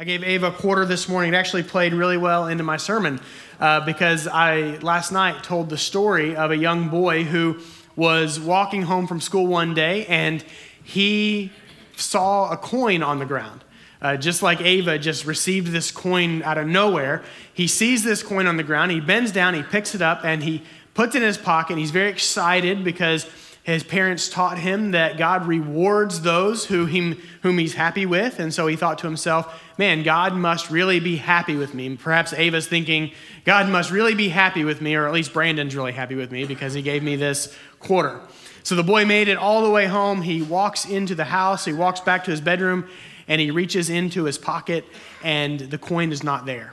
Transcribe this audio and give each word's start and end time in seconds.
I 0.00 0.04
gave 0.04 0.22
Ava 0.22 0.46
a 0.46 0.52
quarter 0.52 0.84
this 0.84 1.08
morning. 1.08 1.34
It 1.34 1.36
actually 1.36 1.64
played 1.64 1.92
really 1.92 2.16
well 2.16 2.46
into 2.46 2.62
my 2.62 2.76
sermon 2.76 3.18
uh, 3.58 3.80
because 3.84 4.28
I 4.28 4.76
last 4.76 5.10
night 5.10 5.42
told 5.42 5.70
the 5.70 5.76
story 5.76 6.36
of 6.36 6.52
a 6.52 6.56
young 6.56 6.88
boy 6.88 7.24
who 7.24 7.58
was 7.96 8.38
walking 8.38 8.82
home 8.82 9.08
from 9.08 9.20
school 9.20 9.48
one 9.48 9.74
day 9.74 10.06
and 10.06 10.44
he 10.84 11.50
saw 11.96 12.48
a 12.52 12.56
coin 12.56 13.02
on 13.02 13.18
the 13.18 13.26
ground. 13.26 13.64
Uh, 14.00 14.16
just 14.16 14.40
like 14.40 14.60
Ava 14.60 15.00
just 15.00 15.26
received 15.26 15.72
this 15.72 15.90
coin 15.90 16.44
out 16.44 16.58
of 16.58 16.68
nowhere, 16.68 17.24
he 17.52 17.66
sees 17.66 18.04
this 18.04 18.22
coin 18.22 18.46
on 18.46 18.56
the 18.56 18.62
ground. 18.62 18.92
He 18.92 19.00
bends 19.00 19.32
down, 19.32 19.54
he 19.54 19.64
picks 19.64 19.96
it 19.96 20.00
up, 20.00 20.24
and 20.24 20.44
he 20.44 20.62
puts 20.94 21.16
it 21.16 21.22
in 21.22 21.26
his 21.26 21.38
pocket. 21.38 21.76
He's 21.76 21.90
very 21.90 22.10
excited 22.10 22.84
because 22.84 23.26
his 23.68 23.84
parents 23.84 24.28
taught 24.28 24.58
him 24.58 24.92
that 24.92 25.18
God 25.18 25.46
rewards 25.46 26.22
those 26.22 26.66
who 26.66 26.86
him, 26.86 27.20
whom 27.42 27.58
he's 27.58 27.74
happy 27.74 28.06
with. 28.06 28.38
And 28.38 28.52
so 28.52 28.66
he 28.66 28.76
thought 28.76 28.98
to 28.98 29.06
himself, 29.06 29.62
man, 29.76 30.02
God 30.02 30.34
must 30.34 30.70
really 30.70 31.00
be 31.00 31.16
happy 31.16 31.54
with 31.54 31.74
me. 31.74 31.86
And 31.86 32.00
perhaps 32.00 32.32
Ava's 32.32 32.66
thinking, 32.66 33.12
God 33.44 33.68
must 33.68 33.90
really 33.90 34.14
be 34.14 34.30
happy 34.30 34.64
with 34.64 34.80
me, 34.80 34.94
or 34.94 35.06
at 35.06 35.12
least 35.12 35.32
Brandon's 35.32 35.76
really 35.76 35.92
happy 35.92 36.14
with 36.14 36.32
me 36.32 36.44
because 36.46 36.72
he 36.72 36.82
gave 36.82 37.02
me 37.02 37.16
this 37.16 37.54
quarter. 37.78 38.20
So 38.62 38.74
the 38.74 38.82
boy 38.82 39.04
made 39.04 39.28
it 39.28 39.36
all 39.38 39.62
the 39.62 39.70
way 39.70 39.86
home. 39.86 40.22
He 40.22 40.42
walks 40.42 40.84
into 40.84 41.14
the 41.14 41.24
house, 41.24 41.64
he 41.64 41.72
walks 41.72 42.00
back 42.00 42.24
to 42.24 42.30
his 42.30 42.40
bedroom, 42.40 42.88
and 43.28 43.40
he 43.40 43.50
reaches 43.50 43.90
into 43.90 44.24
his 44.24 44.38
pocket, 44.38 44.84
and 45.22 45.60
the 45.60 45.78
coin 45.78 46.10
is 46.12 46.22
not 46.22 46.46
there. 46.46 46.72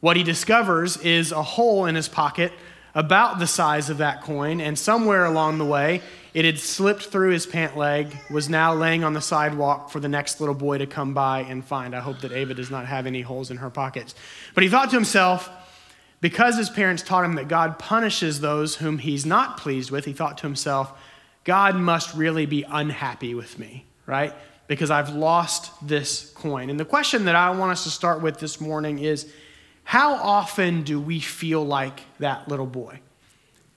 What 0.00 0.16
he 0.16 0.22
discovers 0.22 0.96
is 0.98 1.32
a 1.32 1.42
hole 1.42 1.86
in 1.86 1.96
his 1.96 2.08
pocket 2.08 2.52
about 2.94 3.38
the 3.38 3.46
size 3.46 3.90
of 3.90 3.98
that 3.98 4.22
coin, 4.22 4.60
and 4.60 4.78
somewhere 4.78 5.24
along 5.24 5.58
the 5.58 5.64
way, 5.64 6.02
it 6.38 6.44
had 6.44 6.60
slipped 6.60 7.02
through 7.02 7.30
his 7.30 7.46
pant 7.46 7.76
leg, 7.76 8.16
was 8.30 8.48
now 8.48 8.72
laying 8.72 9.02
on 9.02 9.12
the 9.12 9.20
sidewalk 9.20 9.90
for 9.90 9.98
the 9.98 10.06
next 10.06 10.38
little 10.38 10.54
boy 10.54 10.78
to 10.78 10.86
come 10.86 11.12
by 11.12 11.40
and 11.40 11.64
find. 11.64 11.96
I 11.96 11.98
hope 11.98 12.20
that 12.20 12.30
Ava 12.30 12.54
does 12.54 12.70
not 12.70 12.86
have 12.86 13.08
any 13.08 13.22
holes 13.22 13.50
in 13.50 13.56
her 13.56 13.70
pockets. 13.70 14.14
But 14.54 14.62
he 14.62 14.68
thought 14.68 14.88
to 14.90 14.94
himself, 14.94 15.50
because 16.20 16.56
his 16.56 16.70
parents 16.70 17.02
taught 17.02 17.24
him 17.24 17.34
that 17.34 17.48
God 17.48 17.80
punishes 17.80 18.38
those 18.38 18.76
whom 18.76 18.98
he's 18.98 19.26
not 19.26 19.56
pleased 19.56 19.90
with, 19.90 20.04
he 20.04 20.12
thought 20.12 20.38
to 20.38 20.46
himself, 20.46 20.96
God 21.42 21.74
must 21.74 22.14
really 22.14 22.46
be 22.46 22.62
unhappy 22.62 23.34
with 23.34 23.58
me, 23.58 23.84
right? 24.06 24.32
Because 24.68 24.92
I've 24.92 25.10
lost 25.10 25.72
this 25.84 26.30
coin. 26.36 26.70
And 26.70 26.78
the 26.78 26.84
question 26.84 27.24
that 27.24 27.34
I 27.34 27.50
want 27.50 27.72
us 27.72 27.82
to 27.82 27.90
start 27.90 28.22
with 28.22 28.38
this 28.38 28.60
morning 28.60 29.00
is 29.00 29.28
how 29.82 30.14
often 30.14 30.84
do 30.84 31.00
we 31.00 31.18
feel 31.18 31.64
like 31.64 32.02
that 32.20 32.46
little 32.46 32.64
boy? 32.64 33.00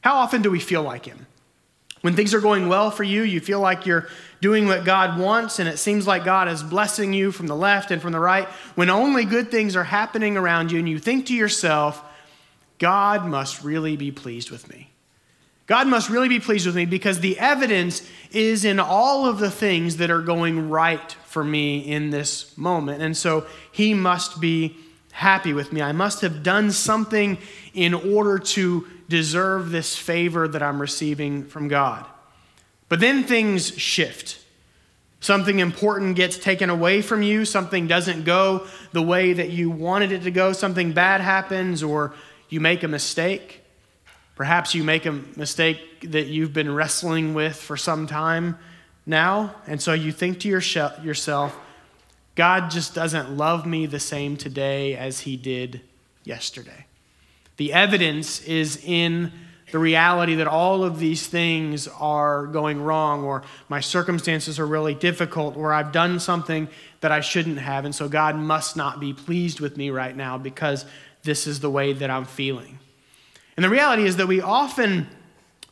How 0.02 0.18
often 0.18 0.44
do 0.44 0.52
we 0.52 0.60
feel 0.60 0.84
like 0.84 1.08
him? 1.08 1.26
When 2.02 2.16
things 2.16 2.34
are 2.34 2.42
going 2.42 2.68
well 2.68 2.90
for 2.92 3.04
you, 3.04 3.22
you 3.22 3.40
feel 3.40 3.60
like 3.60 3.86
you're 3.86 4.08
doing 4.42 4.68
what 4.68 4.86
God 4.86 5.20
wants, 5.20 5.60
and 5.60 5.70
it 5.70 5.78
seems 5.78 6.08
like 6.08 6.26
God 6.26 6.48
is 6.48 6.64
blessing 6.64 7.14
you 7.14 7.32
from 7.32 7.48
the 7.48 7.56
left 7.56 7.92
and 7.92 8.02
from 8.02 8.12
the 8.12 8.20
right. 8.20 8.48
When 8.76 8.90
only 8.90 9.24
good 9.24 9.52
things 9.52 9.76
are 9.76 9.84
happening 9.84 10.36
around 10.36 10.72
you, 10.72 10.80
and 10.80 10.90
you 10.90 10.98
think 10.98 11.28
to 11.28 11.36
yourself, 11.36 12.04
God 12.80 13.26
must 13.26 13.64
really 13.64 13.96
be 13.96 14.12
pleased 14.12 14.50
with 14.50 14.68
me. 14.68 14.90
God 15.68 15.88
must 15.88 16.10
really 16.10 16.28
be 16.28 16.40
pleased 16.40 16.66
with 16.66 16.76
me 16.76 16.86
because 16.86 17.20
the 17.20 17.38
evidence 17.40 18.10
is 18.32 18.66
in 18.66 18.80
all 18.80 19.28
of 19.28 19.38
the 19.38 19.52
things 19.52 19.98
that 19.98 20.10
are 20.10 20.22
going 20.22 20.70
right 20.70 21.14
for 21.28 21.44
me 21.44 21.80
in 21.80 22.10
this 22.10 22.58
moment. 22.58 23.02
And 23.02 23.16
so 23.16 23.46
he 23.72 23.94
must 23.94 24.42
be 24.42 24.76
happy 25.12 25.54
with 25.54 25.72
me. 25.72 25.82
I 25.82 25.92
must 25.92 26.22
have 26.22 26.44
done 26.44 26.72
something 26.72 27.38
in 27.74 27.94
order 27.94 28.40
to 28.40 28.88
deserve 29.12 29.70
this 29.70 29.96
favor 29.96 30.48
that 30.48 30.64
I'm 30.64 30.82
receiving 30.82 31.44
from 31.44 31.68
God. 31.68 32.06
But 32.90 33.00
then 33.00 33.24
things 33.24 33.78
shift. 33.78 34.40
Something 35.20 35.60
important 35.60 36.16
gets 36.16 36.40
taken 36.40 36.72
away 36.72 37.04
from 37.04 37.22
you, 37.22 37.46
something 37.46 37.86
doesn't 37.86 38.24
go 38.24 38.66
the 38.92 39.04
way 39.04 39.34
that 39.34 39.52
you 39.52 39.70
wanted 39.70 40.12
it 40.12 40.24
to 40.24 40.32
go, 40.32 40.52
something 40.52 40.94
bad 40.94 41.22
happens, 41.22 41.84
or 41.84 42.14
you 42.50 42.60
make 42.60 42.82
a 42.82 42.88
mistake. 42.88 43.62
Perhaps 44.36 44.74
you 44.74 44.84
make 44.84 45.06
a 45.06 45.12
mistake 45.12 46.10
that 46.10 46.26
you've 46.26 46.54
been 46.54 46.74
wrestling 46.74 47.36
with 47.36 47.56
for 47.56 47.78
some 47.78 48.08
time 48.08 48.58
now, 49.06 49.54
and 49.68 49.80
so 49.80 49.94
you 49.94 50.12
think 50.12 50.40
to 50.40 50.48
yourself, 50.48 51.56
God 52.34 52.72
just 52.72 52.96
doesn't 52.96 53.38
love 53.38 53.66
me 53.66 53.86
the 53.86 54.00
same 54.00 54.38
today 54.38 54.96
as 54.96 55.20
he 55.22 55.38
did 55.38 55.82
yesterday. 56.24 56.86
The 57.58 57.74
evidence 57.74 58.42
is 58.42 58.82
in 58.84 59.32
the 59.72 59.80
reality 59.80 60.36
that 60.36 60.48
all 60.48 60.84
of 60.84 61.00
these 61.00 61.28
things 61.28 61.88
are 61.88 62.46
going 62.48 62.82
wrong, 62.82 63.24
or 63.24 63.44
my 63.70 63.80
circumstances 63.80 64.60
are 64.60 64.68
really 64.68 64.94
difficult, 64.94 65.56
or 65.56 65.74
I've 65.74 65.92
done 65.92 66.20
something 66.20 66.68
that 67.00 67.12
I 67.12 67.22
shouldn't 67.22 67.58
have, 67.58 67.86
and 67.86 67.96
so 67.96 68.10
God 68.10 68.36
must 68.36 68.76
not 68.76 69.00
be 69.00 69.14
pleased 69.14 69.60
with 69.60 69.78
me 69.78 69.90
right 69.90 70.16
now 70.16 70.38
because 70.38 70.86
this 71.24 71.48
is 71.48 71.62
the 71.62 71.70
way 71.70 71.94
that 71.94 72.10
I'm 72.10 72.26
feeling. 72.26 72.80
And 73.56 73.64
the 73.64 73.70
reality 73.70 74.04
is 74.04 74.18
that 74.18 74.28
we 74.28 74.42
often 74.42 75.08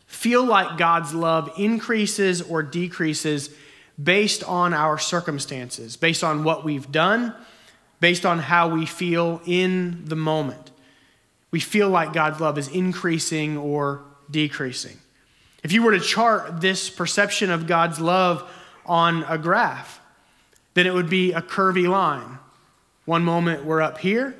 feel 0.05 0.43
like 0.43 0.77
God's 0.77 1.13
love 1.13 1.51
increases 1.57 2.41
or 2.41 2.63
decreases 2.63 3.49
based 4.01 4.43
on 4.43 4.73
our 4.73 4.97
circumstances, 4.97 5.97
based 5.97 6.23
on 6.23 6.43
what 6.43 6.63
we've 6.63 6.91
done, 6.91 7.35
based 7.99 8.25
on 8.25 8.39
how 8.39 8.69
we 8.69 8.85
feel 8.85 9.41
in 9.45 10.05
the 10.05 10.15
moment 10.15 10.68
we 11.51 11.59
feel 11.59 11.89
like 11.89 12.13
God's 12.13 12.39
love 12.39 12.57
is 12.57 12.67
increasing 12.67 13.57
or 13.57 14.03
decreasing. 14.29 14.97
If 15.63 15.71
you 15.71 15.83
were 15.83 15.91
to 15.91 15.99
chart 15.99 16.61
this 16.61 16.89
perception 16.89 17.49
of 17.49 17.67
God's 17.67 17.99
love 17.99 18.49
on 18.85 19.23
a 19.27 19.37
graph, 19.37 19.99
then 20.73 20.87
it 20.87 20.93
would 20.93 21.09
be 21.09 21.33
a 21.33 21.41
curvy 21.41 21.89
line. 21.89 22.39
One 23.05 23.23
moment 23.23 23.65
we're 23.65 23.81
up 23.81 23.97
here, 23.97 24.35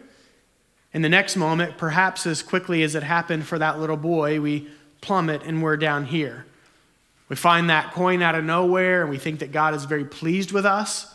and 0.94 1.04
the 1.04 1.10
next 1.10 1.36
moment, 1.36 1.78
perhaps 1.78 2.26
as 2.26 2.42
quickly 2.42 2.84
as 2.84 2.96
it 2.96 3.04
happened 3.04 3.46
for 3.46 3.60
that 3.60 3.80
little 3.80 3.98
boy, 3.98 4.42
we 4.42 4.70
plummet 5.02 5.44
and 5.44 5.62
we're 5.62 5.78
down 5.78 6.06
here. 6.06 6.46
We 7.30 7.36
find 7.36 7.70
that 7.70 7.94
coin 7.94 8.22
out 8.22 8.36
of 8.36 8.44
nowhere 8.44 9.02
and 9.02 9.10
we 9.10 9.18
think 9.18 9.40
that 9.40 9.52
God 9.52 9.76
is 9.76 9.86
very 9.86 10.06
pleased 10.06 10.52
with 10.52 10.66
us. 10.66 11.14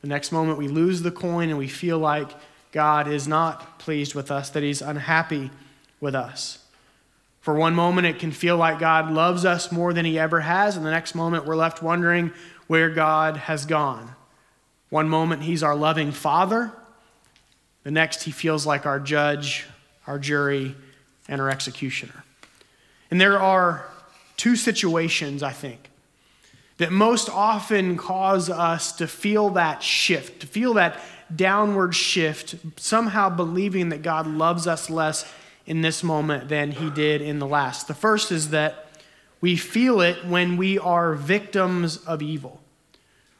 The 0.00 0.08
next 0.08 0.30
moment 0.30 0.58
we 0.58 0.68
lose 0.68 1.02
the 1.02 1.10
coin 1.10 1.48
and 1.48 1.58
we 1.58 1.66
feel 1.66 1.98
like 1.98 2.30
God 2.72 3.06
is 3.06 3.28
not 3.28 3.78
pleased 3.78 4.14
with 4.14 4.30
us, 4.30 4.50
that 4.50 4.62
He's 4.62 4.82
unhappy 4.82 5.50
with 6.00 6.14
us. 6.14 6.58
For 7.40 7.54
one 7.54 7.74
moment, 7.74 8.06
it 8.06 8.18
can 8.18 8.32
feel 8.32 8.56
like 8.56 8.78
God 8.78 9.10
loves 9.10 9.44
us 9.44 9.70
more 9.70 9.92
than 9.92 10.04
He 10.04 10.18
ever 10.18 10.40
has, 10.40 10.76
and 10.76 10.84
the 10.84 10.90
next 10.90 11.14
moment, 11.14 11.44
we're 11.44 11.56
left 11.56 11.82
wondering 11.82 12.32
where 12.66 12.88
God 12.88 13.36
has 13.36 13.66
gone. 13.66 14.14
One 14.88 15.08
moment, 15.08 15.42
He's 15.42 15.62
our 15.62 15.76
loving 15.76 16.12
Father. 16.12 16.72
The 17.84 17.90
next, 17.90 18.22
He 18.22 18.30
feels 18.30 18.64
like 18.64 18.86
our 18.86 19.00
judge, 19.00 19.66
our 20.06 20.18
jury, 20.18 20.74
and 21.28 21.40
our 21.40 21.50
executioner. 21.50 22.24
And 23.10 23.20
there 23.20 23.38
are 23.38 23.86
two 24.36 24.56
situations, 24.56 25.42
I 25.42 25.52
think, 25.52 25.90
that 26.78 26.90
most 26.90 27.28
often 27.28 27.96
cause 27.96 28.48
us 28.48 28.92
to 28.92 29.06
feel 29.06 29.50
that 29.50 29.82
shift, 29.82 30.40
to 30.40 30.46
feel 30.46 30.74
that 30.74 30.98
downward 31.36 31.94
shift, 31.94 32.56
somehow 32.76 33.28
believing 33.28 33.90
that 33.90 34.02
God 34.02 34.26
loves 34.26 34.66
us 34.66 34.90
less 34.90 35.30
in 35.66 35.80
this 35.82 36.02
moment 36.02 36.48
than 36.48 36.72
he 36.72 36.90
did 36.90 37.22
in 37.22 37.38
the 37.38 37.46
last. 37.46 37.88
The 37.88 37.94
first 37.94 38.32
is 38.32 38.50
that 38.50 38.88
we 39.40 39.56
feel 39.56 40.00
it 40.00 40.24
when 40.24 40.56
we 40.56 40.78
are 40.78 41.14
victims 41.14 41.98
of 41.98 42.22
evil. 42.22 42.60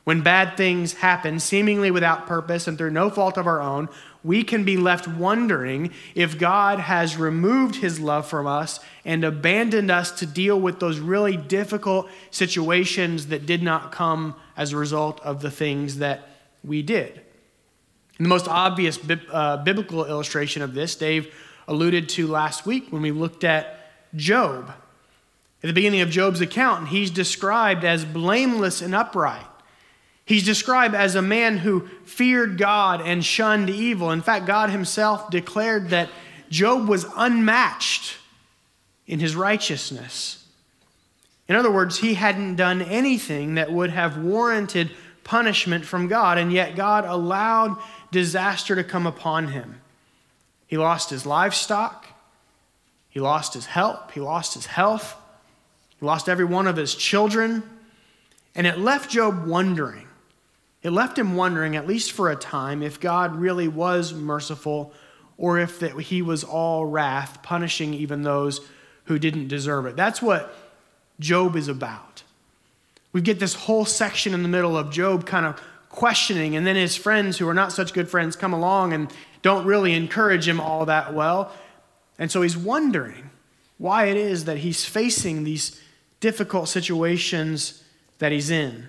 When 0.05 0.23
bad 0.23 0.57
things 0.57 0.95
happen, 0.95 1.39
seemingly 1.39 1.93
without 1.93 2.27
purpose 2.27 2.67
and 2.67 2.77
through 2.77 2.91
no 2.91 3.09
fault 3.09 3.37
of 3.39 3.47
our 3.47 3.61
own, 3.61 3.89
we 4.25 4.43
can 4.43 4.65
be 4.65 4.77
left 4.77 5.07
wondering 5.07 5.93
if 6.17 6.39
God 6.39 6.81
has 6.81 7.17
removed 7.17 7.77
his 7.77 8.01
love 8.01 8.27
from 8.27 8.47
us 8.47 8.81
and 9.05 9.25
abandoned 9.25 9.93
us 9.93 10.11
to 10.19 10.27
deal 10.27 10.61
with 10.61 10.81
those 10.81 10.99
really 10.99 11.37
difficult 11.37 12.09
situations 12.33 13.29
that 13.29 13.47
did 13.47 13.63
not 13.63 13.93
come 13.93 14.35
as 14.57 14.73
a 14.73 14.77
result 14.77 15.21
of 15.21 15.41
the 15.41 15.51
things 15.51 15.99
that 15.99 16.29
we 16.65 16.83
did. 16.83 17.22
And 18.19 18.27
the 18.27 18.29
most 18.29 18.49
obvious 18.49 18.99
uh, 19.31 19.59
biblical 19.59 20.05
illustration 20.05 20.63
of 20.63 20.75
this, 20.75 20.95
Dave 20.95 21.35
alluded 21.67 22.09
to 22.11 22.27
last 22.27 22.67
week 22.67 22.91
when 22.91 23.03
we 23.03 23.11
looked 23.11 23.45
at 23.45 23.91
Job. 24.15 24.73
At 25.63 25.69
the 25.69 25.73
beginning 25.73 26.01
of 26.01 26.11
Job's 26.11 26.41
account, 26.41 26.89
he's 26.89 27.11
described 27.11 27.85
as 27.85 28.05
blameless 28.05 28.83
and 28.83 28.95
upright. 28.95 29.47
He's 30.25 30.45
described 30.45 30.95
as 30.95 31.15
a 31.15 31.23
man 31.23 31.59
who 31.59 31.89
feared 32.05 32.59
God 32.59 33.01
and 33.01 33.25
shunned 33.25 33.71
evil. 33.71 34.11
In 34.11 34.23
fact, 34.23 34.47
God 34.47 34.71
himself 34.71 35.31
declared 35.31 35.91
that 35.91 36.09
Job 36.51 36.89
was 36.89 37.07
unmatched 37.17 38.17
in 39.07 39.21
his 39.21 39.35
righteousness. 39.35 40.47
In 41.49 41.57
other 41.57 41.71
words, 41.71 41.99
he 41.99 42.15
hadn't 42.15 42.57
done 42.57 42.83
anything 42.83 43.57
that 43.57 43.73
would 43.73 43.91
have 43.91 44.17
warranted 44.17 44.91
punishment 45.25 45.85
from 45.85 46.09
God, 46.09 46.39
and 46.39 46.53
yet 46.53 46.77
God 46.77 47.05
allowed 47.05 47.77
disaster 48.11 48.75
to 48.75 48.85
come 48.85 49.07
upon 49.07 49.49
him. 49.49 49.81
He 50.67 50.77
lost 50.79 51.11
his 51.11 51.27
livestock, 51.27 52.07
he 53.09 53.21
lost 53.21 53.55
his 53.55 53.67
help, 53.67 54.13
he 54.13 54.21
lost 54.21 54.55
his 54.55 54.67
health, 54.67 55.17
he 56.01 56.07
lost 56.07 56.29
every 56.29 56.45
one 56.45 56.67
of 56.67 56.77
his 56.77 56.95
children, 56.95 57.63
and 58.55 58.67
it 58.67 58.79
left 58.79 59.11
Job 59.11 59.47
wondering 59.47 60.07
it 60.83 60.91
left 60.91 61.19
him 61.19 61.37
wondering, 61.37 61.77
at 61.77 61.87
least 61.87 62.13
for 62.13 62.31
a 62.31 62.37
time, 62.37 62.83
if 62.83 62.99
God 62.99 63.37
really 63.37 63.69
was 63.69 64.13
merciful 64.13 64.93
or 65.39 65.59
if 65.59 65.79
that 65.79 65.99
he 66.01 66.23
was 66.23 66.45
all 66.45 66.85
wrath, 66.85 67.43
punishing 67.43 67.95
even 67.95 68.23
those 68.23 68.61
who 69.05 69.19
didn't 69.19 69.49
deserve 69.49 69.87
it. 69.87 69.97
That's 69.97 70.21
what 70.21 70.55
Job 71.21 71.57
is 71.57 71.69
about. 71.69 72.12
We 73.13 73.21
get 73.21 73.39
this 73.39 73.55
whole 73.55 73.85
section 73.85 74.35
in 74.35 74.43
the 74.43 74.49
middle 74.49 74.77
of 74.77 74.91
Job 74.91 75.27
kind 75.27 75.47
of 75.47 75.61
questioning, 75.89 76.57
and 76.57 76.67
then 76.67 76.77
his 76.77 76.97
friends, 76.97 77.39
who 77.39 77.47
are 77.49 77.55
not 77.55 77.73
such 77.73 77.93
good 77.93 78.09
friends, 78.09 78.35
come 78.37 78.55
along 78.55 78.95
and 78.95 79.13
don't 79.43 79.67
really 79.67 79.93
encourage 79.93 80.49
him 80.49 80.61
all 80.61 80.87
that 80.87 81.13
well. 81.13 81.53
And 82.19 82.31
so 82.31 82.41
he's 82.43 82.57
wondering 82.57 83.31
why 83.77 84.07
it 84.07 84.17
is 84.17 84.47
that 84.47 84.59
he's 84.59 84.85
facing 84.85 85.45
these 85.45 85.81
difficult 86.21 86.69
situations 86.69 87.83
that 88.19 88.33
he's 88.33 88.51
in. 88.51 88.89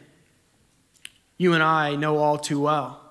You 1.37 1.53
and 1.53 1.63
I 1.63 1.95
know 1.95 2.19
all 2.19 2.37
too 2.37 2.61
well, 2.61 3.01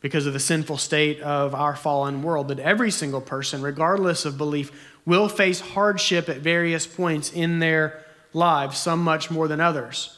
because 0.00 0.26
of 0.26 0.32
the 0.32 0.40
sinful 0.40 0.76
state 0.76 1.20
of 1.20 1.54
our 1.54 1.76
fallen 1.76 2.22
world, 2.22 2.48
that 2.48 2.58
every 2.58 2.90
single 2.90 3.20
person, 3.20 3.62
regardless 3.62 4.24
of 4.24 4.36
belief, 4.36 4.70
will 5.06 5.28
face 5.28 5.60
hardship 5.60 6.28
at 6.28 6.38
various 6.38 6.86
points 6.86 7.32
in 7.32 7.60
their 7.60 8.04
lives, 8.34 8.76
some 8.76 9.02
much 9.02 9.30
more 9.30 9.48
than 9.48 9.60
others. 9.60 10.17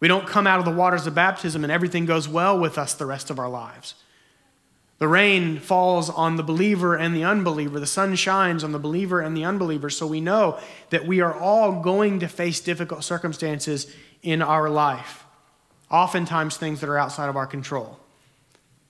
We 0.00 0.08
don't 0.08 0.26
come 0.26 0.46
out 0.46 0.58
of 0.58 0.64
the 0.64 0.70
waters 0.70 1.06
of 1.06 1.14
baptism 1.14 1.64
and 1.64 1.72
everything 1.72 2.06
goes 2.06 2.28
well 2.28 2.58
with 2.58 2.78
us 2.78 2.94
the 2.94 3.06
rest 3.06 3.30
of 3.30 3.38
our 3.38 3.48
lives. 3.48 3.94
The 4.98 5.08
rain 5.08 5.60
falls 5.60 6.10
on 6.10 6.36
the 6.36 6.42
believer 6.42 6.96
and 6.96 7.14
the 7.14 7.24
unbeliever. 7.24 7.78
The 7.78 7.86
sun 7.86 8.16
shines 8.16 8.64
on 8.64 8.72
the 8.72 8.78
believer 8.80 9.20
and 9.20 9.36
the 9.36 9.44
unbeliever. 9.44 9.90
So 9.90 10.06
we 10.06 10.20
know 10.20 10.58
that 10.90 11.06
we 11.06 11.20
are 11.20 11.34
all 11.34 11.80
going 11.80 12.20
to 12.20 12.28
face 12.28 12.60
difficult 12.60 13.04
circumstances 13.04 13.92
in 14.22 14.42
our 14.42 14.68
life, 14.68 15.24
oftentimes 15.90 16.56
things 16.56 16.80
that 16.80 16.90
are 16.90 16.98
outside 16.98 17.28
of 17.28 17.36
our 17.36 17.46
control. 17.46 18.00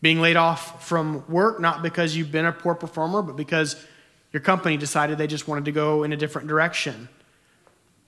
Being 0.00 0.20
laid 0.20 0.36
off 0.36 0.86
from 0.86 1.24
work, 1.28 1.60
not 1.60 1.82
because 1.82 2.16
you've 2.16 2.32
been 2.32 2.46
a 2.46 2.52
poor 2.52 2.74
performer, 2.74 3.20
but 3.20 3.36
because 3.36 3.84
your 4.32 4.40
company 4.40 4.76
decided 4.76 5.18
they 5.18 5.26
just 5.26 5.48
wanted 5.48 5.66
to 5.66 5.72
go 5.72 6.04
in 6.04 6.12
a 6.12 6.16
different 6.16 6.48
direction. 6.48 7.08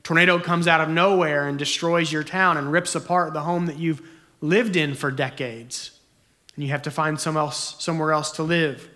Tornado 0.02 0.38
comes 0.38 0.66
out 0.66 0.80
of 0.80 0.88
nowhere 0.88 1.46
and 1.46 1.58
destroys 1.58 2.12
your 2.12 2.24
town 2.24 2.56
and 2.56 2.72
rips 2.72 2.94
apart 2.94 3.32
the 3.32 3.42
home 3.42 3.66
that 3.66 3.78
you've 3.78 4.02
lived 4.40 4.76
in 4.76 4.94
for 4.94 5.10
decades 5.10 6.00
and 6.60 6.66
you 6.66 6.72
have 6.72 6.82
to 6.82 6.90
find 6.90 7.18
some 7.18 7.38
else, 7.38 7.76
somewhere 7.78 8.12
else 8.12 8.32
to 8.32 8.42
live. 8.42 8.86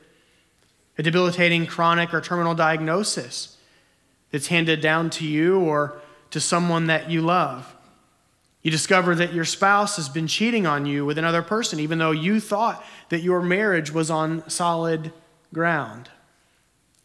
A 0.98 1.02
debilitating 1.02 1.66
chronic 1.66 2.12
or 2.12 2.20
terminal 2.20 2.54
diagnosis 2.54 3.56
that's 4.30 4.48
handed 4.48 4.82
down 4.82 5.08
to 5.08 5.26
you 5.26 5.58
or 5.60 5.98
to 6.30 6.40
someone 6.40 6.88
that 6.88 7.10
you 7.10 7.22
love. 7.22 7.74
You 8.62 8.70
discover 8.70 9.14
that 9.14 9.32
your 9.32 9.46
spouse 9.46 9.96
has 9.96 10.10
been 10.10 10.26
cheating 10.26 10.66
on 10.66 10.84
you 10.84 11.06
with 11.06 11.16
another 11.16 11.40
person, 11.40 11.80
even 11.80 11.98
though 11.98 12.10
you 12.10 12.38
thought 12.38 12.84
that 13.08 13.22
your 13.22 13.40
marriage 13.40 13.90
was 13.90 14.10
on 14.10 14.46
solid 14.50 15.10
ground. 15.54 16.10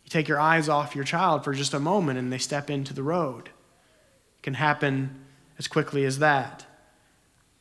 You 0.03 0.09
take 0.09 0.27
your 0.27 0.41
eyes 0.41 0.67
off 0.67 0.93
your 0.93 1.05
child 1.05 1.45
for 1.45 1.53
just 1.53 1.73
a 1.73 1.79
moment 1.79 2.19
and 2.19 2.33
they 2.33 2.37
step 2.37 2.69
into 2.69 2.93
the 2.93 3.03
road. 3.03 3.49
Can 4.41 4.55
happen 4.55 5.23
as 5.57 5.67
quickly 5.67 6.05
as 6.05 6.19
that. 6.19 6.65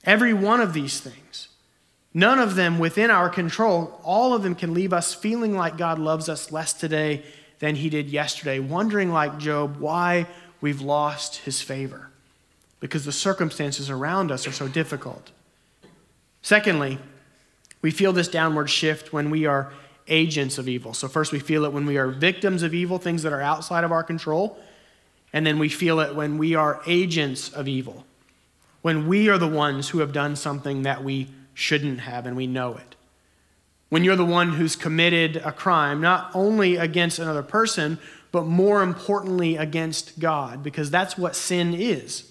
Every 0.05 0.33
one 0.33 0.61
of 0.61 0.73
these 0.73 1.01
things 1.01 1.49
None 2.15 2.39
of 2.39 2.55
them 2.55 2.79
within 2.79 3.11
our 3.11 3.29
control. 3.29 4.01
All 4.03 4.35
of 4.35 4.43
them 4.43 4.55
can 4.55 4.75
leave 4.75 4.93
us 4.93 5.15
feeling 5.15 5.57
like 5.57 5.77
God 5.77 5.99
loves 5.99 6.29
us 6.29 6.51
less 6.51 6.73
today 6.73 7.23
than 7.59 7.77
he 7.77 7.91
did 7.91 8.09
yesterday, 8.09 8.59
wondering, 8.59 9.13
like 9.13 9.39
Job, 9.39 9.77
why 9.79 10.27
we've 10.61 10.81
lost 10.81 11.37
his 11.37 11.61
favor 11.61 12.11
because 12.81 13.05
the 13.05 13.13
circumstances 13.13 13.91
around 13.91 14.31
us 14.31 14.47
are 14.47 14.53
so 14.53 14.69
difficult. 14.69 15.33
Secondly, 16.43 16.99
we 17.83 17.91
feel 17.91 18.13
this 18.13 18.29
downward 18.29 18.71
shift 18.71 19.13
when 19.13 19.31
we 19.31 19.47
are 19.47 19.73
agents 20.07 20.59
of 20.59 20.69
evil. 20.69 20.95
So, 20.95 21.09
first, 21.09 21.33
we 21.33 21.41
feel 21.41 21.65
it 21.65 21.73
when 21.73 21.87
we 21.87 21.99
are 21.99 22.09
victims 22.09 22.63
of 22.63 22.73
evil, 22.75 22.99
things 22.99 23.25
that 23.25 23.33
are 23.33 23.41
outside 23.41 23.85
of 23.85 23.93
our 23.93 24.03
control. 24.03 24.59
And 25.33 25.47
then 25.47 25.59
we 25.59 25.69
feel 25.69 26.01
it 26.01 26.15
when 26.15 26.39
we 26.39 26.55
are 26.55 26.81
agents 26.87 27.51
of 27.51 27.69
evil, 27.69 28.07
when 28.83 29.07
we 29.07 29.29
are 29.29 29.39
the 29.39 29.47
ones 29.47 29.91
who 29.91 29.99
have 29.99 30.13
done 30.13 30.37
something 30.37 30.83
that 30.83 31.05
we 31.05 31.29
shouldn't 31.55 32.01
have, 32.01 32.25
and 32.25 32.37
we 32.37 32.47
know 32.47 32.77
it. 32.77 32.95
When 33.89 34.05
you're 34.05 34.17
the 34.17 34.25
one 34.25 34.53
who's 34.53 34.77
committed 34.77 35.37
a 35.37 35.53
crime, 35.53 36.01
not 36.01 36.31
only 36.35 36.77
against 36.77 37.19
another 37.19 37.43
person, 37.43 37.99
but 38.31 38.45
more 38.45 38.83
importantly 38.83 39.57
against 39.57 40.19
God, 40.19 40.63
because 40.63 40.91
that's 40.91 41.17
what 41.19 41.35
sin 41.35 41.75
is. 41.75 42.31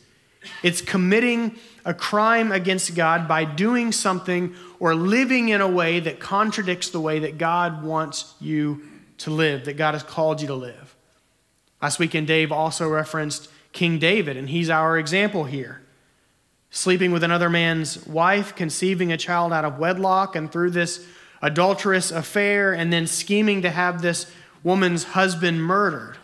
It's 0.63 0.81
committing 0.81 1.57
a 1.83 1.93
crime 1.93 2.51
against 2.51 2.95
God 2.95 3.27
by 3.27 3.43
doing 3.43 3.91
something 3.91 4.55
or 4.79 4.95
living 4.95 5.49
in 5.49 5.61
a 5.61 5.67
way 5.67 5.99
that 5.99 6.19
contradicts 6.19 6.89
the 6.89 7.01
way 7.01 7.19
that 7.19 7.37
God 7.37 7.83
wants 7.83 8.35
you 8.39 8.83
to 9.19 9.31
live, 9.31 9.65
that 9.65 9.77
God 9.77 9.93
has 9.93 10.03
called 10.03 10.41
you 10.41 10.47
to 10.47 10.55
live. 10.55 10.86
Last 11.81 11.99
weekend, 11.99 12.27
Dave 12.27 12.51
also 12.51 12.89
referenced 12.89 13.49
King 13.71 13.99
David, 13.99 14.37
and 14.37 14.49
he's 14.49 14.69
our 14.69 14.97
example 14.97 15.43
here 15.43 15.81
sleeping 16.69 17.11
with 17.11 17.23
another 17.23 17.49
man's 17.49 18.05
wife, 18.05 18.55
conceiving 18.55 19.11
a 19.11 19.17
child 19.17 19.53
out 19.53 19.65
of 19.65 19.79
wedlock, 19.79 20.35
and 20.35 20.51
through 20.51 20.69
this 20.69 21.05
adulterous 21.41 22.11
affair, 22.11 22.73
and 22.73 22.91
then 22.91 23.07
scheming 23.07 23.61
to 23.61 23.69
have 23.69 24.01
this 24.01 24.31
woman's 24.63 25.03
husband 25.03 25.63
murdered. 25.63 26.17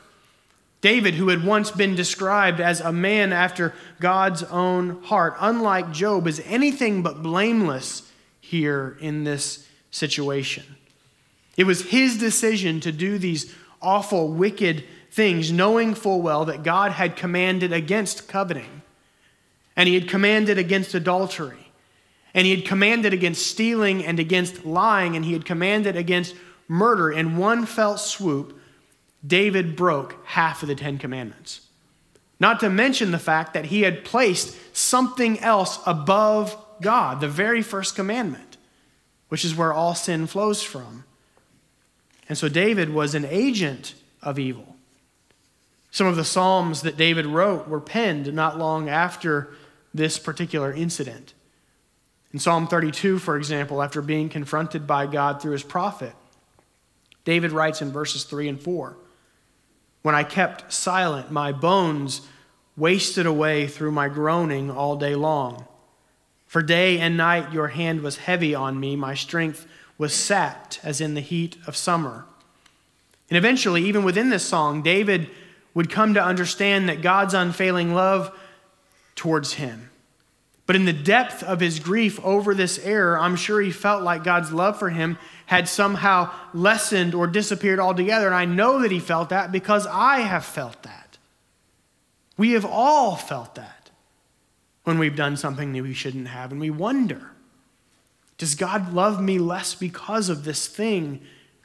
David, 0.81 1.13
who 1.13 1.29
had 1.29 1.45
once 1.45 1.71
been 1.71 1.95
described 1.95 2.59
as 2.59 2.81
a 2.81 2.91
man 2.91 3.31
after 3.31 3.73
God's 4.01 4.43
own 4.43 5.01
heart, 5.03 5.35
unlike 5.39 5.93
Job, 5.93 6.27
is 6.27 6.41
anything 6.45 7.01
but 7.01 7.23
blameless 7.23 8.11
here 8.41 8.97
in 8.99 9.23
this 9.23 9.67
situation. 9.91 10.63
It 11.55 11.63
was 11.63 11.85
his 11.85 12.17
decision 12.17 12.81
to 12.81 12.91
do 12.91 13.17
these 13.17 13.53
awful, 13.81 14.27
wicked 14.27 14.83
things, 15.13 15.51
knowing 15.51 15.95
full 15.95 16.21
well 16.21 16.45
that 16.45 16.63
God 16.63 16.91
had 16.91 17.15
commanded 17.15 17.71
against 17.71 18.27
coveting 18.27 18.81
and 19.75 19.87
he 19.87 19.95
had 19.95 20.07
commanded 20.07 20.57
against 20.57 20.93
adultery, 20.93 21.71
and 22.33 22.45
he 22.45 22.55
had 22.55 22.65
commanded 22.65 23.13
against 23.13 23.45
stealing 23.45 24.05
and 24.05 24.19
against 24.19 24.65
lying, 24.65 25.15
and 25.15 25.25
he 25.25 25.33
had 25.33 25.45
commanded 25.45 25.95
against 25.95 26.35
murder. 26.67 27.11
In 27.11 27.37
one 27.37 27.65
fell 27.65 27.97
swoop, 27.97 28.59
David 29.25 29.75
broke 29.75 30.15
half 30.25 30.61
of 30.61 30.67
the 30.67 30.75
Ten 30.75 30.97
Commandments. 30.97 31.61
Not 32.39 32.59
to 32.59 32.69
mention 32.69 33.11
the 33.11 33.19
fact 33.19 33.53
that 33.53 33.65
he 33.65 33.81
had 33.81 34.03
placed 34.03 34.55
something 34.75 35.39
else 35.39 35.79
above 35.85 36.57
God, 36.81 37.21
the 37.21 37.27
very 37.27 37.61
first 37.61 37.95
commandment, 37.95 38.57
which 39.29 39.45
is 39.45 39.55
where 39.55 39.73
all 39.73 39.95
sin 39.95 40.27
flows 40.27 40.61
from. 40.61 41.05
And 42.27 42.37
so 42.37 42.49
David 42.49 42.89
was 42.89 43.15
an 43.15 43.25
agent 43.25 43.93
of 44.21 44.39
evil. 44.39 44.72
Some 45.93 46.07
of 46.07 46.15
the 46.15 46.25
Psalms 46.25 46.81
that 46.81 46.97
David 46.97 47.27
wrote 47.27 47.67
were 47.67 47.79
penned 47.79 48.33
not 48.33 48.57
long 48.57 48.89
after 48.89 49.53
this 49.93 50.17
particular 50.17 50.73
incident. 50.73 51.35
In 52.33 52.39
Psalm 52.39 52.65
32, 52.65 53.19
for 53.19 53.37
example, 53.37 53.79
after 53.79 54.01
being 54.01 54.27
confronted 54.27 54.87
by 54.87 55.05
God 55.05 55.39
through 55.39 55.51
his 55.51 55.61
prophet, 55.61 56.15
David 57.25 57.51
writes 57.51 57.79
in 57.79 57.91
verses 57.91 58.23
3 58.23 58.49
and 58.49 58.59
4 58.59 58.97
When 60.01 60.15
I 60.15 60.23
kept 60.23 60.73
silent, 60.73 61.29
my 61.29 61.51
bones 61.51 62.21
wasted 62.75 63.27
away 63.27 63.67
through 63.67 63.91
my 63.91 64.09
groaning 64.09 64.71
all 64.71 64.95
day 64.95 65.13
long. 65.13 65.67
For 66.47 66.63
day 66.63 66.97
and 66.97 67.15
night 67.15 67.53
your 67.53 67.67
hand 67.67 68.01
was 68.01 68.17
heavy 68.17 68.55
on 68.55 68.79
me, 68.79 68.95
my 68.95 69.13
strength 69.13 69.67
was 69.99 70.15
sapped 70.15 70.79
as 70.81 70.99
in 70.99 71.13
the 71.13 71.21
heat 71.21 71.55
of 71.67 71.75
summer. 71.75 72.25
And 73.29 73.37
eventually, 73.37 73.83
even 73.83 74.03
within 74.03 74.31
this 74.31 74.43
song, 74.43 74.81
David 74.81 75.29
would 75.73 75.89
come 75.89 76.13
to 76.13 76.23
understand 76.23 76.89
that 76.89 77.01
God's 77.01 77.33
unfailing 77.33 77.93
love 77.93 78.37
towards 79.15 79.53
him. 79.53 79.89
But 80.65 80.75
in 80.75 80.85
the 80.85 80.93
depth 80.93 81.43
of 81.43 81.59
his 81.59 81.79
grief 81.79 82.23
over 82.23 82.55
this 82.55 82.79
error, 82.79 83.19
I'm 83.19 83.35
sure 83.35 83.59
he 83.59 83.71
felt 83.71 84.03
like 84.03 84.23
God's 84.23 84.53
love 84.53 84.79
for 84.79 84.89
him 84.89 85.17
had 85.45 85.67
somehow 85.67 86.31
lessened 86.53 87.13
or 87.13 87.27
disappeared 87.27 87.79
altogether. 87.79 88.27
And 88.27 88.35
I 88.35 88.45
know 88.45 88.81
that 88.81 88.91
he 88.91 88.99
felt 88.99 89.29
that 89.29 89.51
because 89.51 89.85
I 89.87 90.21
have 90.21 90.45
felt 90.45 90.81
that. 90.83 91.17
We 92.37 92.51
have 92.51 92.65
all 92.65 93.15
felt 93.15 93.55
that 93.55 93.91
when 94.83 94.99
we've 94.99 95.15
done 95.15 95.35
something 95.35 95.73
that 95.73 95.83
we 95.83 95.93
shouldn't 95.93 96.29
have. 96.29 96.51
And 96.51 96.61
we 96.61 96.69
wonder 96.69 97.29
does 98.39 98.55
God 98.55 98.93
love 98.93 99.21
me 99.21 99.37
less 99.37 99.75
because 99.75 100.27
of 100.27 100.43
this 100.43 100.67
thing 100.67 101.21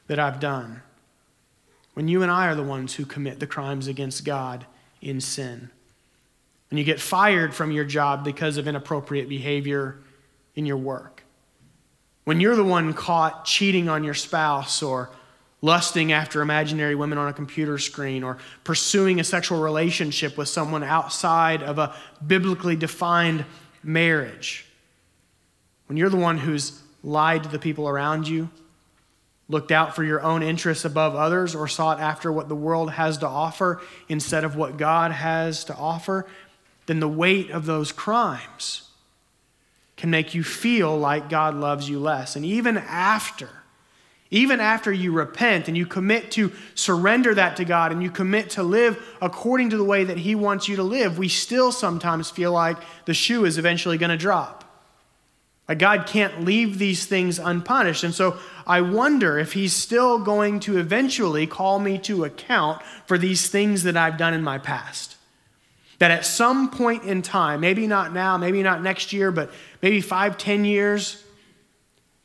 that 0.07 0.19
I've 0.19 0.39
done? 0.39 0.81
When 1.93 2.07
you 2.07 2.21
and 2.21 2.31
I 2.31 2.47
are 2.47 2.55
the 2.55 2.63
ones 2.63 2.95
who 2.95 3.05
commit 3.05 3.39
the 3.39 3.47
crimes 3.47 3.87
against 3.87 4.23
God 4.23 4.65
in 5.01 5.19
sin 5.21 5.69
and 6.69 6.77
you 6.77 6.85
get 6.85 6.99
fired 6.99 7.53
from 7.53 7.71
your 7.71 7.83
job 7.83 8.23
because 8.23 8.57
of 8.57 8.67
inappropriate 8.67 9.27
behavior 9.27 9.97
in 10.55 10.65
your 10.65 10.77
work. 10.77 11.23
When 12.25 12.39
you're 12.39 12.55
the 12.55 12.63
one 12.63 12.93
caught 12.93 13.45
cheating 13.45 13.89
on 13.89 14.03
your 14.03 14.13
spouse 14.13 14.83
or 14.83 15.09
lusting 15.61 16.11
after 16.11 16.41
imaginary 16.41 16.95
women 16.95 17.17
on 17.17 17.27
a 17.27 17.33
computer 17.33 17.77
screen 17.77 18.23
or 18.23 18.37
pursuing 18.63 19.19
a 19.19 19.23
sexual 19.23 19.59
relationship 19.59 20.37
with 20.37 20.47
someone 20.47 20.83
outside 20.83 21.63
of 21.63 21.79
a 21.79 21.95
biblically 22.25 22.75
defined 22.75 23.45
marriage. 23.83 24.65
when 25.87 25.97
you're 25.97 26.09
the 26.09 26.17
one 26.17 26.37
who's 26.37 26.83
lied 27.03 27.41
to 27.41 27.49
the 27.49 27.57
people 27.57 27.89
around 27.89 28.27
you, 28.27 28.47
looked 29.49 29.71
out 29.71 29.95
for 29.95 30.03
your 30.03 30.21
own 30.21 30.43
interests 30.43 30.85
above 30.85 31.15
others, 31.15 31.55
or 31.55 31.67
sought 31.67 31.99
after 31.99 32.31
what 32.31 32.47
the 32.47 32.55
world 32.55 32.91
has 32.91 33.17
to 33.17 33.27
offer 33.27 33.81
instead 34.07 34.43
of 34.43 34.55
what 34.55 34.77
God 34.77 35.11
has 35.11 35.65
to 35.65 35.75
offer, 35.75 36.27
then 36.85 36.99
the 36.99 37.07
weight 37.07 37.49
of 37.49 37.65
those 37.65 37.91
crimes 37.91 38.89
can 39.97 40.09
make 40.09 40.33
you 40.33 40.43
feel 40.43 40.97
like 40.97 41.29
God 41.29 41.55
loves 41.55 41.89
you 41.89 41.99
less. 41.99 42.35
And 42.35 42.45
even 42.45 42.77
after, 42.77 43.49
even 44.31 44.59
after 44.59 44.93
you 44.93 45.11
repent 45.11 45.67
and 45.67 45.75
you 45.75 45.85
commit 45.85 46.31
to 46.31 46.51
surrender 46.75 47.33
that 47.35 47.57
to 47.57 47.65
God 47.65 47.91
and 47.91 48.01
you 48.01 48.11
commit 48.11 48.51
to 48.51 48.63
live 48.63 49.03
according 49.21 49.71
to 49.71 49.77
the 49.77 49.83
way 49.83 50.03
that 50.03 50.17
He 50.17 50.35
wants 50.35 50.67
you 50.67 50.75
to 50.77 50.83
live, 50.83 51.17
we 51.17 51.27
still 51.27 51.71
sometimes 51.71 52.29
feel 52.29 52.51
like 52.51 52.77
the 53.05 53.13
shoe 53.13 53.45
is 53.45 53.57
eventually 53.57 53.97
going 53.97 54.11
to 54.11 54.17
drop. 54.17 54.63
God 55.77 56.07
can't 56.07 56.43
leave 56.43 56.79
these 56.79 57.05
things 57.05 57.37
unpunished. 57.37 58.03
And 58.03 58.13
so 58.13 58.39
I 58.65 58.81
wonder 58.81 59.37
if 59.37 59.53
He's 59.53 59.73
still 59.73 60.17
going 60.17 60.59
to 60.61 60.79
eventually 60.79 61.45
call 61.45 61.79
me 61.79 61.99
to 61.99 62.25
account 62.25 62.81
for 63.05 63.19
these 63.19 63.49
things 63.49 63.83
that 63.83 63.95
I've 63.95 64.17
done 64.17 64.33
in 64.33 64.41
my 64.41 64.57
past. 64.57 65.15
That 65.99 66.11
at 66.11 66.25
some 66.25 66.71
point 66.71 67.03
in 67.03 67.21
time, 67.21 67.59
maybe 67.59 67.85
not 67.85 68.13
now, 68.13 68.37
maybe 68.37 68.63
not 68.63 68.81
next 68.81 69.13
year, 69.13 69.31
but 69.31 69.51
maybe 69.81 70.01
five, 70.01 70.37
ten 70.39 70.65
years, 70.65 71.23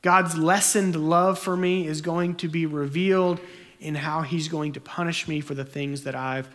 God's 0.01 0.39
lessened 0.39 0.97
love 0.97 1.39
for 1.39 1.57
me 1.57 1.87
is 1.87 2.01
going 2.01 2.37
to 2.37 2.49
be 2.49 2.67
revealed 2.67 3.41
in 3.81 3.95
how 3.95 4.23
He's 4.23 4.49
going 4.49 4.73
to 4.73 4.81
punish 4.81 5.29
me 5.29 5.41
for 5.41 5.55
the 5.55 5.65
things 5.65 6.05
that 6.05 6.15
I've 6.15 6.49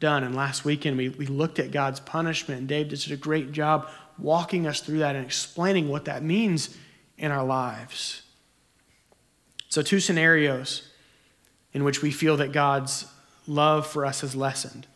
done. 0.00 0.24
And 0.24 0.34
last 0.34 0.64
weekend, 0.64 0.96
we, 0.96 1.10
we 1.10 1.26
looked 1.26 1.58
at 1.58 1.70
God's 1.70 2.00
punishment, 2.00 2.58
and 2.58 2.68
Dave 2.68 2.88
did 2.88 2.98
such 2.98 3.12
a 3.12 3.16
great 3.16 3.52
job 3.52 3.88
walking 4.18 4.66
us 4.66 4.80
through 4.80 4.98
that 4.98 5.16
and 5.16 5.24
explaining 5.24 5.88
what 5.88 6.04
that 6.06 6.22
means 6.22 6.76
in 7.18 7.30
our 7.30 7.44
lives. 7.44 8.22
So, 9.68 9.82
two 9.82 10.00
scenarios 10.00 10.88
in 11.72 11.84
which 11.84 12.02
we 12.02 12.10
feel 12.10 12.36
that 12.36 12.52
God's 12.52 13.06
love 13.46 13.86
for 13.86 14.06
us 14.06 14.20
has 14.20 14.36
lessened. 14.36 14.86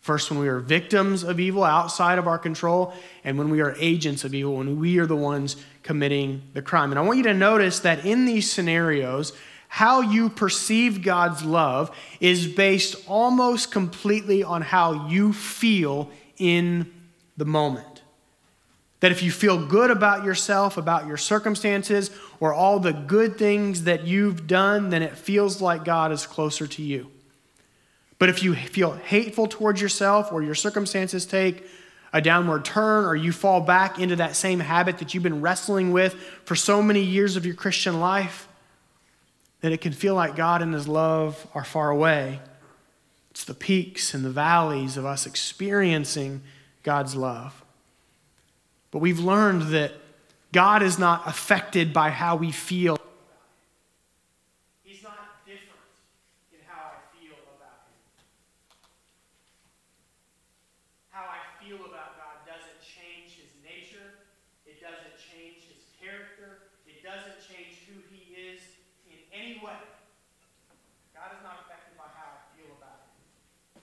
First, 0.00 0.30
when 0.30 0.40
we 0.40 0.48
are 0.48 0.58
victims 0.58 1.22
of 1.22 1.38
evil 1.38 1.62
outside 1.62 2.18
of 2.18 2.26
our 2.26 2.38
control, 2.38 2.92
and 3.22 3.38
when 3.38 3.50
we 3.50 3.60
are 3.60 3.76
agents 3.78 4.24
of 4.24 4.34
evil, 4.34 4.56
when 4.56 4.80
we 4.80 4.98
are 4.98 5.06
the 5.06 5.16
ones 5.16 5.56
committing 5.82 6.42
the 6.54 6.62
crime. 6.62 6.90
And 6.90 6.98
I 6.98 7.02
want 7.02 7.18
you 7.18 7.24
to 7.24 7.34
notice 7.34 7.80
that 7.80 8.04
in 8.04 8.24
these 8.24 8.50
scenarios, 8.50 9.32
how 9.68 10.00
you 10.00 10.28
perceive 10.28 11.02
God's 11.02 11.44
love 11.44 11.96
is 12.20 12.46
based 12.46 12.96
almost 13.06 13.70
completely 13.70 14.42
on 14.42 14.62
how 14.62 15.08
you 15.08 15.32
feel 15.32 16.10
in 16.36 16.92
the 17.36 17.44
moment. 17.44 17.91
That 19.02 19.10
if 19.10 19.20
you 19.20 19.32
feel 19.32 19.66
good 19.66 19.90
about 19.90 20.24
yourself, 20.24 20.76
about 20.76 21.08
your 21.08 21.16
circumstances, 21.16 22.12
or 22.38 22.54
all 22.54 22.78
the 22.78 22.92
good 22.92 23.36
things 23.36 23.82
that 23.82 24.06
you've 24.06 24.46
done, 24.46 24.90
then 24.90 25.02
it 25.02 25.18
feels 25.18 25.60
like 25.60 25.84
God 25.84 26.12
is 26.12 26.24
closer 26.24 26.68
to 26.68 26.82
you. 26.82 27.10
But 28.20 28.28
if 28.28 28.44
you 28.44 28.54
feel 28.54 28.92
hateful 28.92 29.48
towards 29.48 29.82
yourself, 29.82 30.30
or 30.30 30.40
your 30.40 30.54
circumstances 30.54 31.26
take 31.26 31.66
a 32.12 32.22
downward 32.22 32.64
turn, 32.64 33.04
or 33.04 33.16
you 33.16 33.32
fall 33.32 33.60
back 33.60 33.98
into 33.98 34.14
that 34.14 34.36
same 34.36 34.60
habit 34.60 34.98
that 34.98 35.14
you've 35.14 35.24
been 35.24 35.40
wrestling 35.40 35.90
with 35.90 36.14
for 36.44 36.54
so 36.54 36.80
many 36.80 37.02
years 37.02 37.34
of 37.34 37.44
your 37.44 37.56
Christian 37.56 37.98
life, 37.98 38.46
then 39.62 39.72
it 39.72 39.80
can 39.80 39.92
feel 39.92 40.14
like 40.14 40.36
God 40.36 40.62
and 40.62 40.72
His 40.72 40.86
love 40.86 41.44
are 41.54 41.64
far 41.64 41.90
away. 41.90 42.38
It's 43.32 43.44
the 43.44 43.54
peaks 43.54 44.14
and 44.14 44.24
the 44.24 44.30
valleys 44.30 44.96
of 44.96 45.04
us 45.04 45.26
experiencing 45.26 46.42
God's 46.84 47.16
love. 47.16 47.61
But 48.92 48.98
we've 49.00 49.18
learned 49.18 49.72
that 49.72 49.94
God 50.52 50.82
is 50.82 50.98
not 50.98 51.26
affected 51.26 51.94
by 51.94 52.10
how 52.10 52.36
we 52.36 52.52
feel. 52.52 53.00
He's 54.84 55.02
not 55.02 55.40
different 55.48 55.80
in 56.52 56.60
how 56.68 56.92
I 56.92 57.00
feel 57.16 57.32
about 57.56 57.88
Him. 57.88 57.96
How 61.08 61.24
I 61.24 61.40
feel 61.64 61.80
about 61.88 62.20
God 62.20 62.44
doesn't 62.44 62.84
change 62.84 63.40
His 63.40 63.48
nature, 63.64 64.28
it 64.68 64.76
doesn't 64.76 65.16
change 65.16 65.72
His 65.72 65.88
character, 65.96 66.68
it 66.84 67.00
doesn't 67.00 67.40
change 67.48 67.88
who 67.88 67.96
He 68.12 68.36
is 68.36 68.60
in 69.08 69.24
any 69.32 69.56
way. 69.64 69.80
God 71.16 71.32
is 71.32 71.40
not 71.40 71.64
affected 71.64 71.96
by 71.96 72.12
how 72.12 72.28
I 72.28 72.40
feel 72.52 72.76
about 72.76 73.08
Him. 73.08 73.80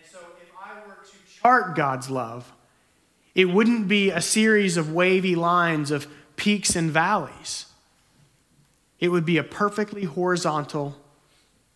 And 0.00 0.04
so 0.08 0.24
if 0.40 0.48
I 0.56 0.80
were 0.88 1.04
to 1.04 1.16
chart 1.28 1.76
God's 1.76 2.08
love, 2.08 2.55
it 3.36 3.50
wouldn't 3.50 3.86
be 3.86 4.10
a 4.10 4.22
series 4.22 4.78
of 4.78 4.94
wavy 4.94 5.36
lines 5.36 5.90
of 5.90 6.08
peaks 6.36 6.74
and 6.74 6.90
valleys. 6.90 7.66
It 8.98 9.10
would 9.10 9.26
be 9.26 9.36
a 9.36 9.44
perfectly 9.44 10.04
horizontal, 10.04 10.96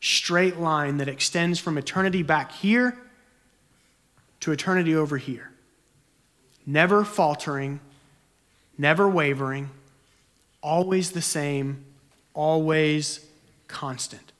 straight 0.01 0.57
line 0.57 0.97
that 0.97 1.07
extends 1.07 1.61
from 1.61 1.77
eternity 1.77 2.23
back 2.23 2.51
here 2.53 2.97
to 4.41 4.53
eternity 4.53 4.97
over 4.97 5.19
here. 5.19 5.51
Never 6.65 7.05
faltering, 7.05 7.81
never 8.79 9.07
wavering, 9.07 9.69
always 10.63 11.11
the 11.11 11.21
same, 11.21 11.85
always 12.33 13.27
constant. 13.69 14.33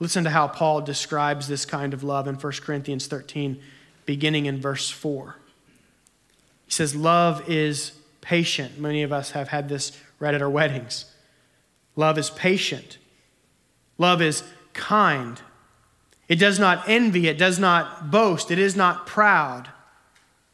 Listen 0.00 0.24
to 0.24 0.30
how 0.30 0.48
Paul 0.48 0.80
describes 0.80 1.48
this 1.48 1.66
kind 1.66 1.92
of 1.92 2.02
love 2.02 2.26
in 2.26 2.36
1 2.36 2.52
Corinthians 2.62 3.08
13, 3.08 3.60
beginning 4.06 4.46
in 4.46 4.58
verse 4.58 4.88
4. 4.88 5.36
He 6.66 6.72
says, 6.72 6.94
Love 6.94 7.48
is 7.48 7.92
patient. 8.20 8.78
Many 8.78 9.02
of 9.02 9.12
us 9.12 9.32
have 9.32 9.48
had 9.48 9.68
this 9.68 9.98
read 10.18 10.34
at 10.34 10.42
our 10.42 10.50
weddings. 10.50 11.06
Love 11.96 12.18
is 12.18 12.30
patient. 12.30 12.98
Love 13.98 14.20
is 14.20 14.42
kind. 14.72 15.40
It 16.28 16.36
does 16.36 16.58
not 16.58 16.88
envy. 16.88 17.28
It 17.28 17.38
does 17.38 17.58
not 17.58 18.10
boast. 18.10 18.50
It 18.50 18.58
is 18.58 18.74
not 18.74 19.06
proud. 19.06 19.68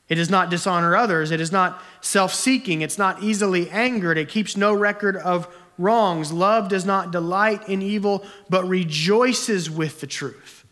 It 0.08 0.16
does 0.16 0.28
not 0.28 0.50
dishonor 0.50 0.96
others. 0.96 1.30
It 1.30 1.40
is 1.40 1.52
not 1.52 1.80
self 2.00 2.34
seeking. 2.34 2.82
It's 2.82 2.98
not 2.98 3.22
easily 3.22 3.70
angered. 3.70 4.18
It 4.18 4.28
keeps 4.28 4.56
no 4.56 4.74
record 4.74 5.16
of 5.16 5.48
wrongs. 5.78 6.32
Love 6.32 6.68
does 6.68 6.84
not 6.84 7.12
delight 7.12 7.68
in 7.68 7.80
evil, 7.80 8.24
but 8.48 8.68
rejoices 8.68 9.70
with 9.70 10.00
the 10.00 10.06
truth. 10.08 10.66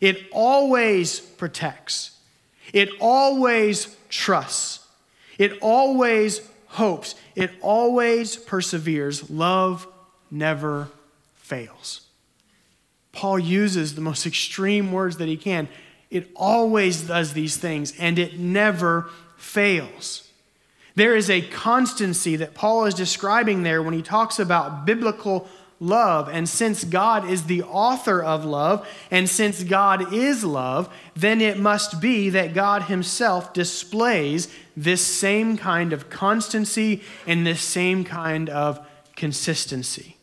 It 0.00 0.26
always 0.32 1.20
protects, 1.20 2.13
it 2.74 2.90
always 3.00 3.96
trusts. 4.08 4.86
It 5.38 5.58
always 5.62 6.40
hopes. 6.66 7.14
It 7.36 7.52
always 7.62 8.36
perseveres. 8.36 9.30
Love 9.30 9.86
never 10.30 10.88
fails. 11.34 12.02
Paul 13.12 13.38
uses 13.38 13.94
the 13.94 14.00
most 14.00 14.26
extreme 14.26 14.90
words 14.90 15.18
that 15.18 15.28
he 15.28 15.36
can. 15.36 15.68
It 16.10 16.28
always 16.34 17.02
does 17.02 17.32
these 17.32 17.56
things 17.56 17.94
and 17.98 18.18
it 18.18 18.40
never 18.40 19.08
fails. 19.36 20.28
There 20.96 21.14
is 21.14 21.30
a 21.30 21.42
constancy 21.42 22.34
that 22.36 22.54
Paul 22.54 22.86
is 22.86 22.94
describing 22.94 23.62
there 23.62 23.82
when 23.82 23.94
he 23.94 24.02
talks 24.02 24.40
about 24.40 24.84
biblical 24.84 25.48
love. 25.80 26.28
And 26.28 26.48
since 26.48 26.84
God 26.84 27.28
is 27.28 27.44
the 27.44 27.62
author 27.62 28.22
of 28.22 28.44
love, 28.44 28.88
and 29.10 29.28
since 29.28 29.62
God 29.62 30.12
is 30.12 30.44
love, 30.44 30.92
then 31.14 31.40
it 31.40 31.58
must 31.58 32.00
be 32.00 32.30
that 32.30 32.54
God 32.54 32.82
Himself 32.84 33.52
displays 33.52 34.48
this 34.76 35.04
same 35.04 35.56
kind 35.56 35.92
of 35.92 36.10
constancy 36.10 37.02
and 37.26 37.46
this 37.46 37.60
same 37.60 38.04
kind 38.04 38.48
of 38.48 38.84
consistency. 39.16 40.16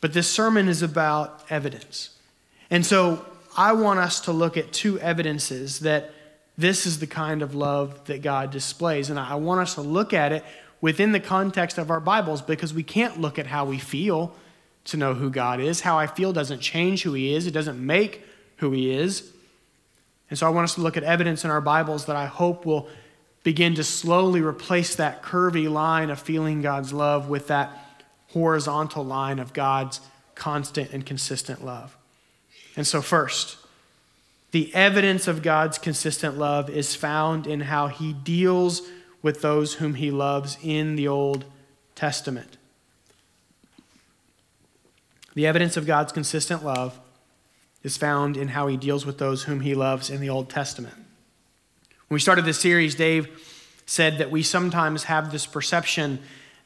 But 0.00 0.12
this 0.12 0.28
sermon 0.28 0.68
is 0.68 0.82
about 0.82 1.44
evidence. 1.50 2.10
And 2.70 2.84
so 2.84 3.24
I 3.56 3.72
want 3.72 4.00
us 4.00 4.20
to 4.20 4.32
look 4.32 4.56
at 4.56 4.72
two 4.72 4.98
evidences 5.00 5.80
that 5.80 6.12
this 6.56 6.86
is 6.86 6.98
the 6.98 7.06
kind 7.06 7.42
of 7.42 7.54
love 7.54 8.04
that 8.06 8.22
God 8.22 8.50
displays. 8.50 9.10
And 9.10 9.18
I 9.18 9.34
want 9.36 9.60
us 9.60 9.74
to 9.74 9.80
look 9.80 10.12
at 10.12 10.32
it 10.32 10.44
within 10.80 11.12
the 11.12 11.20
context 11.20 11.78
of 11.78 11.90
our 11.90 12.00
Bibles 12.00 12.42
because 12.42 12.74
we 12.74 12.82
can't 12.82 13.20
look 13.20 13.38
at 13.38 13.46
how 13.46 13.64
we 13.64 13.78
feel 13.78 14.34
to 14.84 14.96
know 14.96 15.14
who 15.14 15.30
God 15.30 15.60
is. 15.60 15.80
How 15.80 15.98
I 15.98 16.06
feel 16.06 16.32
doesn't 16.32 16.60
change 16.60 17.02
who 17.02 17.14
He 17.14 17.34
is, 17.34 17.46
it 17.46 17.52
doesn't 17.52 17.84
make 17.84 18.22
who 18.56 18.70
He 18.72 18.90
is. 18.90 19.30
And 20.30 20.38
so 20.38 20.46
I 20.46 20.50
want 20.50 20.64
us 20.64 20.74
to 20.74 20.80
look 20.80 20.96
at 20.96 21.02
evidence 21.02 21.44
in 21.44 21.50
our 21.50 21.60
Bibles 21.60 22.06
that 22.06 22.16
I 22.16 22.26
hope 22.26 22.66
will 22.66 22.88
begin 23.42 23.74
to 23.74 23.84
slowly 23.84 24.40
replace 24.40 24.96
that 24.96 25.22
curvy 25.22 25.70
line 25.70 26.10
of 26.10 26.18
feeling 26.18 26.62
God's 26.62 26.92
love 26.92 27.28
with 27.28 27.48
that 27.48 27.70
horizontal 28.30 29.04
line 29.04 29.38
of 29.38 29.52
God's 29.52 30.00
constant 30.34 30.90
and 30.92 31.04
consistent 31.06 31.64
love. 31.64 31.96
And 32.76 32.86
so, 32.86 33.00
first, 33.00 33.58
the 34.50 34.74
evidence 34.74 35.28
of 35.28 35.42
God's 35.42 35.78
consistent 35.78 36.38
love 36.38 36.70
is 36.70 36.94
found 36.94 37.46
in 37.46 37.60
how 37.60 37.88
he 37.88 38.12
deals 38.12 38.82
with 39.22 39.42
those 39.42 39.74
whom 39.74 39.94
he 39.94 40.10
loves 40.10 40.58
in 40.62 40.96
the 40.96 41.08
Old 41.08 41.44
Testament. 41.94 42.56
The 45.34 45.46
evidence 45.46 45.76
of 45.76 45.86
God's 45.86 46.12
consistent 46.12 46.64
love 46.64 46.98
is 47.82 47.96
found 47.96 48.36
in 48.36 48.48
how 48.48 48.66
he 48.66 48.76
deals 48.76 49.04
with 49.04 49.18
those 49.18 49.44
whom 49.44 49.60
he 49.60 49.74
loves 49.74 50.08
in 50.08 50.20
the 50.20 50.30
Old 50.30 50.48
Testament. 50.48 50.94
When 52.08 52.16
we 52.16 52.20
started 52.20 52.44
this 52.44 52.60
series, 52.60 52.94
Dave 52.94 53.28
said 53.86 54.18
that 54.18 54.30
we 54.30 54.42
sometimes 54.42 55.04
have 55.04 55.30
this 55.30 55.46
perception 55.46 56.20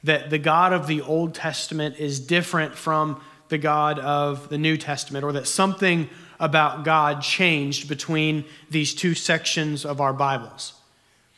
that 0.05 0.31
the 0.31 0.39
God 0.39 0.73
of 0.73 0.87
the 0.87 1.01
Old 1.01 1.35
Testament 1.35 1.97
is 1.99 2.21
different 2.21 2.75
from 2.75 3.21
the 3.49 3.59
God 3.59 3.99
of 3.99 4.49
the 4.49 4.59
New 4.59 4.77
Testament, 4.77 5.25
or 5.25 5.33
that 5.33 5.49
something 5.49 6.09
about 6.39 6.85
God 6.85 7.23
changed 7.23 7.89
between 7.89 8.45
these 8.71 8.95
two 8.95 9.15
sections 9.15 9.85
of 9.85 10.01
our 10.01 10.13
Bibles. 10.13 10.75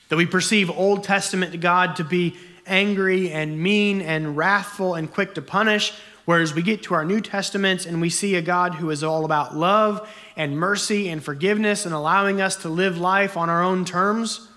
That 0.08 0.16
we 0.16 0.26
perceive 0.26 0.70
Old 0.70 1.04
Testament 1.04 1.58
God 1.60 1.96
to 1.96 2.04
be 2.04 2.36
angry 2.66 3.30
and 3.30 3.60
mean 3.60 4.02
and 4.02 4.36
wrathful 4.36 4.94
and 4.94 5.10
quick 5.10 5.34
to 5.34 5.42
punish, 5.42 5.92
whereas 6.24 6.54
we 6.54 6.62
get 6.62 6.82
to 6.84 6.94
our 6.94 7.04
New 7.04 7.20
Testaments 7.20 7.86
and 7.86 8.00
we 8.00 8.10
see 8.10 8.34
a 8.34 8.42
God 8.42 8.74
who 8.74 8.90
is 8.90 9.02
all 9.02 9.24
about 9.24 9.56
love 9.56 10.08
and 10.36 10.58
mercy 10.58 11.08
and 11.08 11.22
forgiveness 11.22 11.84
and 11.84 11.94
allowing 11.94 12.40
us 12.40 12.56
to 12.56 12.68
live 12.68 12.98
life 12.98 13.36
on 13.36 13.48
our 13.48 13.62
own 13.62 13.84
terms. 13.84 14.48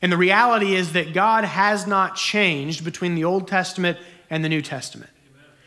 And 0.00 0.10
the 0.10 0.16
reality 0.16 0.74
is 0.74 0.92
that 0.92 1.14
God 1.14 1.44
has 1.44 1.86
not 1.86 2.16
changed 2.16 2.84
between 2.84 3.14
the 3.14 3.24
Old 3.24 3.46
Testament 3.46 3.98
and 4.30 4.44
the 4.44 4.48
New 4.48 4.62
Testament. 4.62 5.10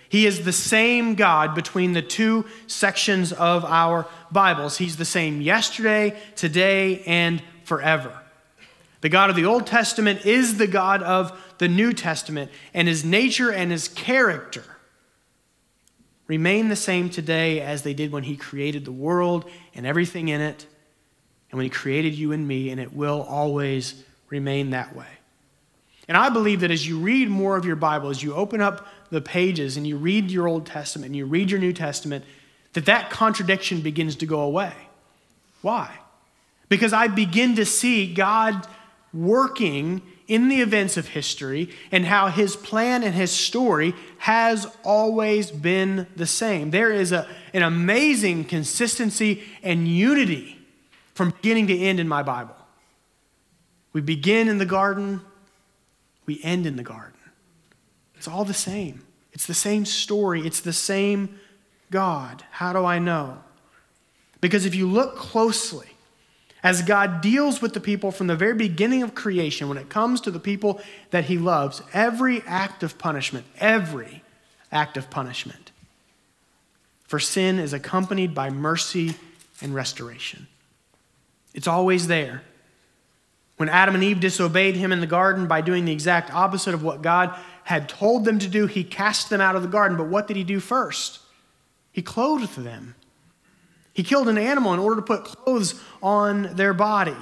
He 0.10 0.26
is 0.26 0.46
the 0.46 0.54
same 0.54 1.16
God 1.16 1.56
between 1.56 1.94
the 1.94 2.02
two 2.02 2.46
sections 2.68 3.34
of 3.34 3.66
our 3.66 4.08
Bibles. 4.32 4.78
He's 4.78 4.98
the 4.98 5.06
same 5.06 5.42
yesterday, 5.42 6.18
today, 6.36 7.02
and 7.06 7.42
forever. 7.64 8.18
The 9.02 9.10
God 9.10 9.30
of 9.30 9.36
the 9.36 9.46
Old 9.46 9.68
Testament 9.68 10.26
is 10.26 10.58
the 10.58 10.68
God 10.68 11.04
of 11.04 11.38
the 11.58 11.68
New 11.68 11.94
Testament, 11.94 12.52
and 12.74 12.88
his 12.88 13.06
nature 13.06 13.52
and 13.52 13.72
his 13.72 13.88
character 13.88 14.64
remain 16.28 16.70
the 16.70 16.76
same 16.76 17.10
today 17.10 17.62
as 17.62 17.84
they 17.84 17.94
did 17.94 18.12
when 18.12 18.24
he 18.24 18.36
created 18.36 18.86
the 18.86 18.92
world 18.92 19.50
and 19.74 19.86
everything 19.86 20.28
in 20.30 20.42
it, 20.42 20.66
and 21.52 21.58
when 21.58 21.66
he 21.66 21.70
created 21.70 22.16
you 22.16 22.32
and 22.32 22.48
me, 22.48 22.70
and 22.70 22.80
it 22.82 22.94
will 22.94 23.22
always 23.22 24.04
remain 24.30 24.72
that 24.72 24.96
way. 24.96 25.08
And 26.08 26.18
I 26.18 26.30
believe 26.30 26.60
that 26.62 26.72
as 26.72 26.88
you 26.88 27.00
read 27.00 27.30
more 27.30 27.58
of 27.58 27.66
your 27.66 27.76
Bible, 27.76 28.10
as 28.10 28.22
you 28.22 28.34
open 28.34 28.62
up 28.62 28.88
the 29.10 29.22
pages 29.22 29.78
and 29.78 29.88
you 29.88 29.98
read 29.98 30.30
your 30.30 30.48
Old 30.48 30.66
Testament 30.66 31.08
and 31.08 31.16
you 31.16 31.26
read 31.26 31.50
your 31.50 31.60
New 31.60 31.74
Testament, 31.74 32.26
that 32.74 32.86
that 32.86 33.10
contradiction 33.10 33.82
begins 33.82 34.16
to 34.18 34.26
go 34.26 34.42
away. 34.42 34.74
Why? 35.62 35.98
Because 36.70 36.94
I 36.94 37.08
begin 37.08 37.56
to 37.56 37.66
see 37.66 38.14
God 38.14 38.68
working 39.14 40.02
in 40.28 40.50
the 40.50 40.62
events 40.62 40.98
of 40.98 41.10
history 41.10 41.70
and 41.92 42.06
how 42.06 42.28
his 42.28 42.56
plan 42.56 43.04
and 43.04 43.14
his 43.14 43.32
story 43.32 43.94
has 44.20 44.68
always 44.84 45.52
been 45.52 46.08
the 46.16 46.26
same. 46.26 46.72
There 46.72 46.92
is 46.92 47.12
a, 47.12 47.28
an 47.54 47.62
amazing 47.62 48.46
consistency 48.46 49.44
and 49.62 49.88
unity 49.88 50.60
from 51.14 51.30
beginning 51.30 51.68
to 51.68 51.78
end 51.78 52.00
in 52.00 52.08
my 52.08 52.24
Bible. 52.24 52.56
We 53.94 54.02
begin 54.02 54.50
in 54.50 54.58
the 54.58 54.66
garden, 54.66 55.22
we 56.26 56.42
end 56.44 56.66
in 56.66 56.76
the 56.76 56.84
garden. 56.84 57.20
It's 58.16 58.28
all 58.28 58.46
the 58.46 58.54
same. 58.54 59.04
It's 59.32 59.46
the 59.46 59.54
same 59.54 59.86
story, 59.86 60.46
it's 60.46 60.62
the 60.62 60.74
same 60.74 61.40
God. 61.92 62.44
How 62.52 62.74
do 62.74 62.84
I 62.84 63.00
know? 63.00 63.44
Because 64.42 64.66
if 64.66 64.76
you 64.76 64.88
look 64.88 65.16
closely, 65.16 65.88
as 66.66 66.82
God 66.82 67.22
deals 67.22 67.62
with 67.62 67.74
the 67.74 67.80
people 67.80 68.12
from 68.12 68.28
the 68.28 68.36
very 68.36 68.56
beginning 68.56 69.04
of 69.04 69.16
creation, 69.16 69.70
when 69.70 69.78
it 69.78 69.88
comes 69.88 70.20
to 70.22 70.32
the 70.32 70.40
people 70.40 70.82
that 71.12 71.26
He 71.26 71.38
loves, 71.38 71.82
every 71.94 72.42
act 72.46 72.84
of 72.84 72.98
punishment, 72.98 73.46
every 73.60 74.24
act 74.72 74.98
of 74.98 75.10
punishment 75.10 75.72
for 77.06 77.20
sin 77.20 77.60
is 77.60 77.74
accompanied 77.74 78.34
by 78.34 78.50
mercy 78.50 79.16
and 79.62 79.74
restoration. 79.74 80.48
It's 81.54 81.68
always 81.68 82.08
there. 82.08 82.42
When 83.58 83.70
Adam 83.70 83.96
and 83.96 84.04
Eve 84.04 84.20
disobeyed 84.20 84.76
him 84.76 84.92
in 84.92 85.00
the 85.00 85.08
garden 85.08 85.48
by 85.48 85.62
doing 85.62 85.86
the 85.86 85.94
exact 85.94 86.34
opposite 86.34 86.74
of 86.74 86.84
what 86.84 87.02
God 87.02 87.34
had 87.64 87.88
told 87.88 88.26
them 88.26 88.38
to 88.40 88.50
do, 88.50 88.68
he 88.68 88.84
cast 88.84 89.30
them 89.30 89.40
out 89.40 89.56
of 89.56 89.62
the 89.62 89.70
garden. 89.70 89.98
But 89.98 90.08
what 90.08 90.28
did 90.28 90.36
he 90.36 90.44
do 90.44 90.60
first? 90.60 91.20
He 91.92 92.02
clothed 92.02 92.58
them. 92.58 92.96
He 93.96 94.04
killed 94.04 94.28
an 94.28 94.38
animal 94.38 94.74
in 94.74 94.80
order 94.80 94.98
to 94.98 95.02
put 95.02 95.24
clothes 95.24 95.82
on 96.04 96.54
their 96.58 96.74
body. 96.74 97.16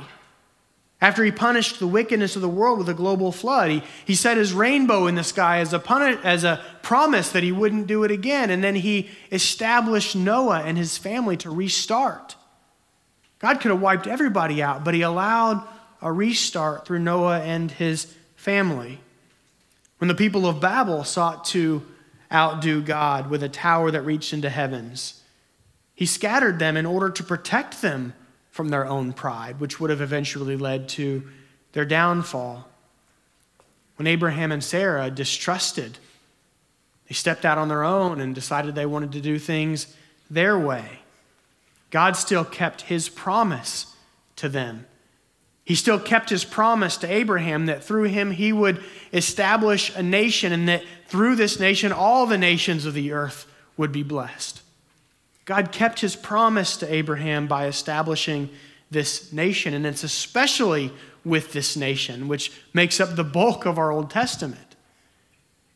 After 1.00 1.24
he 1.24 1.32
punished 1.32 1.78
the 1.78 1.86
wickedness 1.86 2.36
of 2.36 2.42
the 2.42 2.50
world 2.50 2.80
with 2.80 2.90
a 2.90 2.96
global 2.96 3.32
flood, 3.32 3.70
he, 3.70 3.84
he 4.06 4.16
set 4.16 4.38
his 4.38 4.54
rainbow 4.54 5.06
in 5.06 5.14
the 5.14 5.24
sky 5.24 5.60
as 5.60 5.72
a, 5.72 5.78
puni- 5.78 6.18
as 6.24 6.44
a 6.44 6.64
promise 6.82 7.30
that 7.32 7.44
he 7.44 7.52
wouldn't 7.52 7.86
do 7.86 8.04
it 8.04 8.10
again. 8.10 8.50
And 8.50 8.64
then 8.64 8.74
he 8.74 9.10
established 9.32 10.16
Noah 10.16 10.64
and 10.64 10.76
his 10.76 10.98
family 10.98 11.38
to 11.38 11.52
restart. 11.52 12.36
God 13.38 13.60
could 13.60 13.70
have 13.70 13.82
wiped 13.82 14.08
everybody 14.08 14.64
out, 14.64 14.84
but 14.84 14.96
he 14.96 15.04
allowed 15.04 15.68
a 16.02 16.12
restart 16.12 16.88
through 16.88 17.00
Noah 17.00 17.42
and 17.42 17.70
his 17.70 18.12
family. 18.36 19.00
When 20.00 20.08
the 20.08 20.16
people 20.16 20.48
of 20.48 20.60
Babel 20.60 21.04
sought 21.04 21.46
to 21.46 21.84
outdo 22.32 22.82
God 22.82 23.30
with 23.30 23.44
a 23.44 23.50
tower 23.50 23.92
that 23.92 24.02
reached 24.02 24.34
into 24.34 24.50
heavens, 24.50 25.22
he 25.96 26.06
scattered 26.06 26.60
them 26.60 26.78
in 26.78 26.86
order 26.86 27.10
to 27.10 27.24
protect 27.24 27.82
them 27.82 28.14
from 28.52 28.70
their 28.70 28.86
own 28.86 29.14
pride, 29.14 29.60
which 29.60 29.80
would 29.80 29.90
have 29.90 30.02
eventually 30.02 30.56
led 30.56 30.88
to 30.90 31.24
their 31.74 31.86
downfall. 31.86 32.68
When 33.96 34.08
Abraham 34.08 34.52
and 34.52 34.64
Sarah 34.64 35.10
distrusted, 35.10 35.98
they 37.08 37.14
stepped 37.14 37.46
out 37.46 37.58
on 37.58 37.68
their 37.68 37.84
own 37.84 38.20
and 38.22 38.34
decided 38.34 38.76
they 38.76 38.86
wanted 38.86 39.12
to 39.14 39.22
do 39.22 39.40
things 39.40 39.96
their 40.30 40.58
way. 40.58 41.00
God 41.90 42.16
still 42.16 42.46
kept 42.46 42.82
his 42.82 43.10
promise 43.10 43.96
to 44.38 44.50
them 44.50 44.86
he 45.66 45.76
still 45.76 46.00
kept 46.00 46.30
his 46.30 46.44
promise 46.44 46.98
to 46.98 47.12
Abraham 47.12 47.68
that 47.68 47.84
through 47.84 48.04
him 48.04 48.32
he 48.32 48.52
would 48.52 48.84
establish 49.14 49.96
a 49.96 50.04
nation 50.04 50.52
and 50.52 50.68
that 50.68 50.84
through 51.08 51.36
this 51.36 51.60
nation 51.60 51.92
all 51.92 52.26
the 52.26 52.38
nations 52.38 52.86
of 52.86 52.94
the 52.94 53.14
earth 53.14 53.46
would 53.78 53.92
be 53.92 54.04
blessed. 54.04 54.62
God 55.46 55.72
kept 55.72 56.00
his 56.00 56.16
promise 56.16 56.78
to 56.78 56.94
Abraham 56.94 57.48
by 57.48 57.68
establishing 57.68 58.50
this 58.90 59.34
nation, 59.34 59.74
and 59.74 59.86
it's 59.86 60.04
especially 60.04 60.92
with 61.26 61.54
this 61.54 61.76
nation, 61.76 62.28
which 62.28 62.52
makes 62.74 63.00
up 63.00 63.16
the 63.16 63.24
bulk 63.24 63.66
of 63.66 63.78
our 63.78 63.92
Old 63.92 64.10
Testament. 64.10 64.76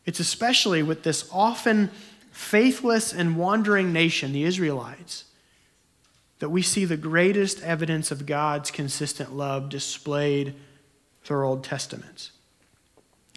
It's 0.06 0.20
especially 0.20 0.82
with 0.82 1.02
this 1.02 1.28
often 1.32 1.90
faithless 2.30 3.12
and 3.12 3.36
wandering 3.36 3.92
nation, 3.92 4.32
the 4.32 4.44
Israelites 4.44 5.24
that 6.38 6.50
we 6.50 6.62
see 6.62 6.84
the 6.84 6.96
greatest 6.96 7.62
evidence 7.62 8.10
of 8.10 8.26
God's 8.26 8.70
consistent 8.70 9.34
love 9.34 9.68
displayed 9.68 10.54
through 11.24 11.38
our 11.38 11.44
Old 11.44 11.64
Testaments. 11.64 12.30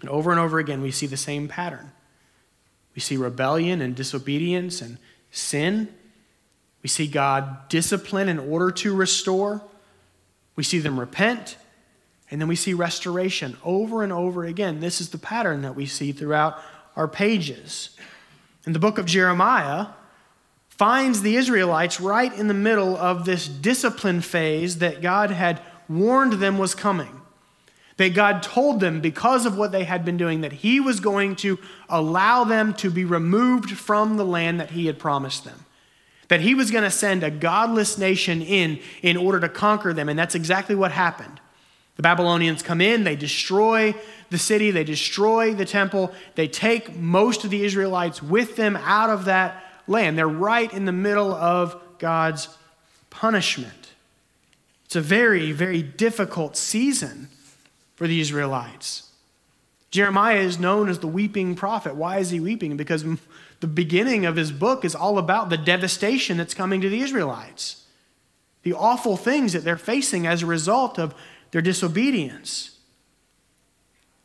And 0.00 0.10
over 0.10 0.30
and 0.30 0.40
over 0.40 0.58
again, 0.58 0.82
we 0.82 0.90
see 0.90 1.06
the 1.06 1.16
same 1.16 1.48
pattern. 1.48 1.92
We 2.94 3.00
see 3.00 3.16
rebellion 3.16 3.80
and 3.80 3.94
disobedience 3.94 4.80
and 4.80 4.98
sin. 5.30 5.88
We 6.82 6.88
see 6.88 7.06
God 7.06 7.68
discipline 7.68 8.28
in 8.28 8.38
order 8.38 8.70
to 8.70 8.94
restore. 8.94 9.62
We 10.56 10.64
see 10.64 10.78
them 10.78 10.98
repent. 10.98 11.56
And 12.30 12.40
then 12.40 12.48
we 12.48 12.56
see 12.56 12.74
restoration 12.74 13.56
over 13.64 14.02
and 14.02 14.12
over 14.12 14.44
again. 14.44 14.80
This 14.80 15.00
is 15.00 15.10
the 15.10 15.18
pattern 15.18 15.62
that 15.62 15.76
we 15.76 15.86
see 15.86 16.12
throughout 16.12 16.58
our 16.96 17.06
pages. 17.06 17.90
And 18.64 18.74
the 18.74 18.78
book 18.78 18.98
of 18.98 19.06
Jeremiah, 19.06 19.88
finds 20.82 21.22
the 21.22 21.36
Israelites 21.36 22.00
right 22.00 22.36
in 22.36 22.48
the 22.48 22.54
middle 22.54 22.96
of 22.96 23.24
this 23.24 23.46
discipline 23.46 24.20
phase 24.20 24.78
that 24.78 25.00
God 25.00 25.30
had 25.30 25.60
warned 25.88 26.34
them 26.34 26.58
was 26.58 26.74
coming. 26.74 27.20
That 27.98 28.14
God 28.14 28.42
told 28.42 28.80
them, 28.80 29.00
because 29.00 29.46
of 29.46 29.56
what 29.56 29.70
they 29.70 29.84
had 29.84 30.04
been 30.04 30.16
doing, 30.16 30.40
that 30.40 30.52
He 30.52 30.80
was 30.80 30.98
going 30.98 31.36
to 31.36 31.60
allow 31.88 32.42
them 32.42 32.74
to 32.74 32.90
be 32.90 33.04
removed 33.04 33.70
from 33.78 34.16
the 34.16 34.24
land 34.24 34.58
that 34.58 34.70
He 34.70 34.86
had 34.86 34.98
promised 34.98 35.44
them. 35.44 35.66
That 36.32 36.40
He 36.40 36.54
was 36.54 36.70
going 36.70 36.84
to 36.84 36.90
send 36.90 37.22
a 37.22 37.30
godless 37.30 37.98
nation 37.98 38.40
in 38.40 38.80
in 39.02 39.18
order 39.18 39.38
to 39.40 39.50
conquer 39.50 39.92
them. 39.92 40.08
And 40.08 40.18
that's 40.18 40.34
exactly 40.34 40.74
what 40.74 40.90
happened. 40.90 41.42
The 41.96 42.02
Babylonians 42.02 42.62
come 42.62 42.80
in, 42.80 43.04
they 43.04 43.16
destroy 43.16 43.94
the 44.30 44.38
city, 44.38 44.70
they 44.70 44.82
destroy 44.82 45.52
the 45.52 45.66
temple, 45.66 46.10
they 46.34 46.48
take 46.48 46.96
most 46.96 47.44
of 47.44 47.50
the 47.50 47.62
Israelites 47.62 48.22
with 48.22 48.56
them 48.56 48.76
out 48.76 49.10
of 49.10 49.26
that 49.26 49.62
land. 49.86 50.16
They're 50.16 50.26
right 50.26 50.72
in 50.72 50.86
the 50.86 50.90
middle 50.90 51.34
of 51.34 51.78
God's 51.98 52.48
punishment. 53.10 53.92
It's 54.86 54.96
a 54.96 55.02
very, 55.02 55.52
very 55.52 55.82
difficult 55.82 56.56
season 56.56 57.28
for 57.94 58.06
the 58.06 58.22
Israelites. 58.22 59.10
Jeremiah 59.90 60.38
is 60.38 60.58
known 60.58 60.88
as 60.88 61.00
the 61.00 61.08
weeping 61.08 61.56
prophet. 61.56 61.94
Why 61.94 62.20
is 62.20 62.30
he 62.30 62.40
weeping? 62.40 62.78
Because 62.78 63.04
the 63.62 63.68
beginning 63.68 64.26
of 64.26 64.34
his 64.34 64.50
book 64.50 64.84
is 64.84 64.92
all 64.92 65.18
about 65.18 65.48
the 65.48 65.56
devastation 65.56 66.36
that's 66.36 66.52
coming 66.52 66.80
to 66.80 66.88
the 66.88 67.00
Israelites, 67.00 67.86
the 68.64 68.72
awful 68.72 69.16
things 69.16 69.52
that 69.52 69.62
they're 69.62 69.76
facing 69.76 70.26
as 70.26 70.42
a 70.42 70.46
result 70.46 70.98
of 70.98 71.14
their 71.52 71.62
disobedience. 71.62 72.76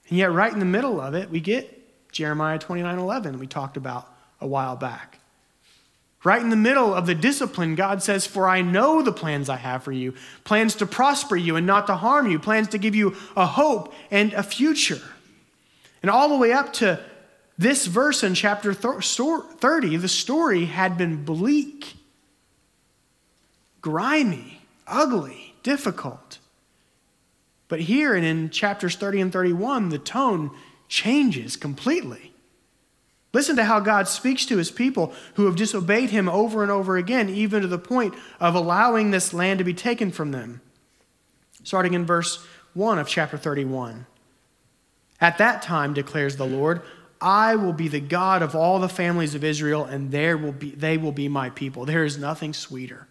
And 0.10 0.17
yet, 0.17 0.32
right 0.32 0.52
in 0.52 0.58
the 0.58 0.65
middle 0.65 1.00
of 1.00 1.13
it, 1.13 1.30
we 1.30 1.39
get 1.39 2.12
Jeremiah 2.12 2.58
29 2.58 2.97
11, 2.97 3.38
we 3.38 3.45
talked 3.45 3.78
about 3.78 4.12
a 4.41 4.47
while 4.47 4.76
back. 4.76 5.19
Right 6.23 6.41
in 6.41 6.50
the 6.50 6.56
middle 6.56 6.91
of 6.91 7.06
the 7.06 7.13
discipline, 7.13 7.76
God 7.76 8.02
says, 8.02 8.26
For 8.26 8.50
I 8.50 8.63
know 8.63 9.04
the 9.04 9.12
plans 9.12 9.50
I 9.50 9.58
have 9.58 9.84
for 9.84 9.91
you 9.91 10.15
plans 10.45 10.73
to 10.76 10.88
prosper 10.88 11.36
you 11.36 11.58
and 11.58 11.67
not 11.67 11.86
to 11.88 11.95
harm 11.95 12.28
you, 12.28 12.39
plans 12.39 12.69
to 12.69 12.80
give 12.80 12.95
you 12.95 13.15
a 13.36 13.45
hope 13.45 13.93
and 14.10 14.34
a 14.34 14.41
future. 14.41 15.02
And 16.02 16.10
all 16.10 16.28
the 16.28 16.38
way 16.38 16.54
up 16.54 16.73
to 16.73 17.00
this 17.58 17.88
verse 17.88 18.24
in 18.24 18.34
chapter 18.34 18.74
30, 18.74 19.98
the 19.98 20.08
story 20.08 20.65
had 20.65 20.98
been 20.98 21.24
bleak, 21.24 21.96
grimy, 23.82 24.62
ugly, 24.86 25.56
difficult. 25.63 26.39
But 27.67 27.82
here 27.82 28.15
and 28.15 28.26
in 28.26 28.50
chapters 28.50 28.96
30 28.96 29.22
and 29.22 29.34
31, 29.34 29.89
the 29.89 30.00
tone 30.00 30.52
changes 30.88 31.58
completely. 31.58 32.32
Listen 33.34 33.58
to 33.58 33.65
how 33.65 33.82
God 33.82 34.08
speaks 34.08 34.46
to 34.46 34.58
his 34.58 34.72
people 34.72 35.13
who 35.34 35.46
have 35.46 35.58
disobeyed 35.58 36.12
him 36.12 36.30
over 36.30 36.63
and 36.63 36.72
over 36.72 36.96
again, 36.96 37.28
even 37.28 37.62
to 37.62 37.67
the 37.67 37.78
point 37.78 38.13
of 38.39 38.56
allowing 38.56 39.12
this 39.12 39.34
land 39.34 39.58
to 39.58 39.65
be 39.65 39.74
taken 39.74 40.12
from 40.12 40.32
them. 40.32 40.62
Starting 41.63 41.93
in 41.93 42.06
verse 42.06 42.46
1 42.74 43.00
of 43.00 43.08
chapter 43.08 43.38
31. 43.38 44.06
At 45.20 45.38
that 45.39 45.62
time, 45.62 45.93
declares 45.93 46.38
the 46.38 46.46
Lord, 46.46 46.82
I 47.19 47.56
will 47.56 47.73
be 47.73 47.88
the 47.88 47.99
God 47.99 48.41
of 48.41 48.56
all 48.56 48.80
the 48.80 48.89
families 48.89 49.36
of 49.36 49.43
Israel, 49.43 49.86
and 49.86 50.12
there 50.12 50.38
will 50.38 50.51
be, 50.51 50.71
they 50.71 50.97
will 50.97 51.12
be 51.12 51.27
my 51.27 51.49
people. 51.49 51.86
There 51.86 52.06
is 52.06 52.17
nothing 52.17 52.53
sweeter. 52.53 53.08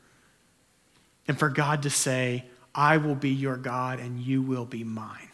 And 1.27 1.39
for 1.39 1.49
God 1.49 1.83
to 1.83 1.91
say, 1.91 2.45
I 2.75 2.99
will 2.99 3.15
be 3.15 3.31
your 3.31 3.57
God, 3.57 3.99
and 3.99 4.21
you 4.21 4.43
will 4.43 4.65
be 4.65 4.85
mine. 4.85 5.31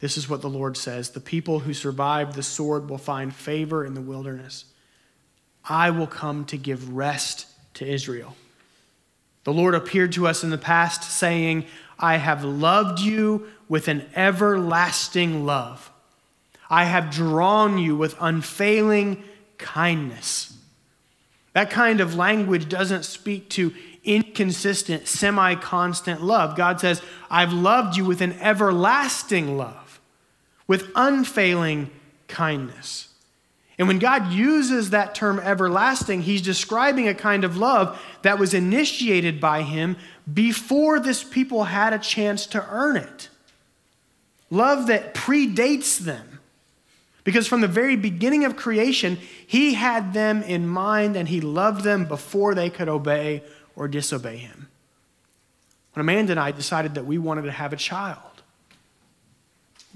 This 0.00 0.18
is 0.18 0.28
what 0.28 0.42
the 0.42 0.50
Lord 0.50 0.76
says 0.76 1.10
The 1.10 1.20
people 1.20 1.60
who 1.60 1.72
survive 1.72 2.34
the 2.34 2.42
sword 2.42 2.90
will 2.90 2.98
find 2.98 3.34
favor 3.34 3.84
in 3.84 3.94
the 3.94 4.00
wilderness. 4.00 4.66
I 5.66 5.90
will 5.90 6.06
come 6.06 6.44
to 6.46 6.58
give 6.58 6.94
rest 6.94 7.46
to 7.74 7.86
Israel. 7.86 8.36
The 9.44 9.52
Lord 9.52 9.74
appeared 9.74 10.12
to 10.12 10.26
us 10.26 10.42
in 10.42 10.50
the 10.50 10.58
past, 10.58 11.02
saying, 11.04 11.66
I 11.98 12.16
have 12.16 12.44
loved 12.44 13.00
you 13.00 13.46
with 13.68 13.88
an 13.88 14.06
everlasting 14.16 15.46
love. 15.46 15.90
I 16.68 16.84
have 16.84 17.10
drawn 17.10 17.78
you 17.78 17.96
with 17.96 18.16
unfailing 18.20 19.22
kindness. 19.58 20.56
That 21.52 21.70
kind 21.70 22.00
of 22.00 22.16
language 22.16 22.68
doesn't 22.68 23.04
speak 23.04 23.48
to 23.50 23.72
inconsistent, 24.02 25.06
semi 25.06 25.54
constant 25.54 26.22
love. 26.22 26.56
God 26.56 26.80
says, 26.80 27.00
I've 27.30 27.52
loved 27.52 27.96
you 27.96 28.04
with 28.04 28.20
an 28.20 28.32
everlasting 28.40 29.56
love 29.56 29.84
with 30.66 30.90
unfailing 30.94 31.90
kindness. 32.28 33.08
And 33.78 33.88
when 33.88 33.98
God 33.98 34.32
uses 34.32 34.90
that 34.90 35.14
term 35.14 35.40
everlasting, 35.40 36.22
he's 36.22 36.42
describing 36.42 37.08
a 37.08 37.14
kind 37.14 37.42
of 37.44 37.56
love 37.56 38.00
that 38.22 38.38
was 38.38 38.54
initiated 38.54 39.40
by 39.40 39.62
him 39.62 39.96
before 40.32 41.00
this 41.00 41.24
people 41.24 41.64
had 41.64 41.92
a 41.92 41.98
chance 41.98 42.46
to 42.46 42.64
earn 42.70 42.96
it. 42.96 43.28
Love 44.50 44.86
that 44.86 45.14
predates 45.14 45.98
them. 45.98 46.38
Because 47.24 47.48
from 47.48 47.62
the 47.62 47.68
very 47.68 47.96
beginning 47.96 48.44
of 48.44 48.54
creation, 48.54 49.18
he 49.46 49.74
had 49.74 50.12
them 50.12 50.42
in 50.42 50.68
mind 50.68 51.16
and 51.16 51.28
he 51.28 51.40
loved 51.40 51.82
them 51.82 52.04
before 52.04 52.54
they 52.54 52.70
could 52.70 52.88
obey 52.88 53.42
or 53.74 53.88
disobey 53.88 54.36
him. 54.36 54.68
When 55.94 56.02
Amanda 56.02 56.32
and 56.32 56.40
I 56.40 56.50
decided 56.50 56.94
that 56.94 57.06
we 57.06 57.18
wanted 57.18 57.42
to 57.42 57.50
have 57.50 57.72
a 57.72 57.76
child, 57.76 58.18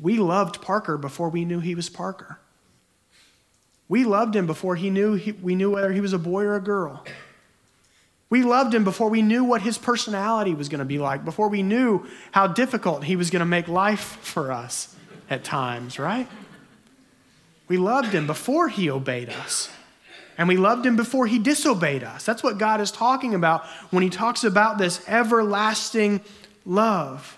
we 0.00 0.16
loved 0.16 0.62
Parker 0.62 0.96
before 0.96 1.28
we 1.28 1.44
knew 1.44 1.60
he 1.60 1.74
was 1.74 1.88
Parker. 1.88 2.38
We 3.88 4.04
loved 4.04 4.36
him 4.36 4.46
before 4.46 4.76
he 4.76 4.90
knew 4.90 5.14
he, 5.14 5.32
we 5.32 5.54
knew 5.54 5.70
whether 5.70 5.92
he 5.92 6.00
was 6.00 6.12
a 6.12 6.18
boy 6.18 6.44
or 6.44 6.56
a 6.56 6.60
girl. 6.60 7.04
We 8.30 8.42
loved 8.42 8.74
him 8.74 8.84
before 8.84 9.08
we 9.08 9.22
knew 9.22 9.42
what 9.44 9.62
his 9.62 9.78
personality 9.78 10.52
was 10.54 10.68
going 10.68 10.80
to 10.80 10.84
be 10.84 10.98
like, 10.98 11.24
before 11.24 11.48
we 11.48 11.62
knew 11.62 12.06
how 12.32 12.46
difficult 12.46 13.04
he 13.04 13.16
was 13.16 13.30
going 13.30 13.40
to 13.40 13.46
make 13.46 13.68
life 13.68 14.18
for 14.20 14.52
us 14.52 14.94
at 15.30 15.44
times, 15.44 15.98
right? 15.98 16.28
We 17.68 17.78
loved 17.78 18.08
him 18.08 18.26
before 18.26 18.68
he 18.68 18.90
obeyed 18.90 19.30
us. 19.30 19.70
And 20.36 20.46
we 20.46 20.56
loved 20.56 20.86
him 20.86 20.94
before 20.94 21.26
he 21.26 21.38
disobeyed 21.38 22.04
us. 22.04 22.24
That's 22.24 22.42
what 22.42 22.58
God 22.58 22.80
is 22.80 22.92
talking 22.92 23.34
about 23.34 23.64
when 23.90 24.02
he 24.02 24.10
talks 24.10 24.44
about 24.44 24.78
this 24.78 25.02
everlasting 25.08 26.20
love. 26.64 27.37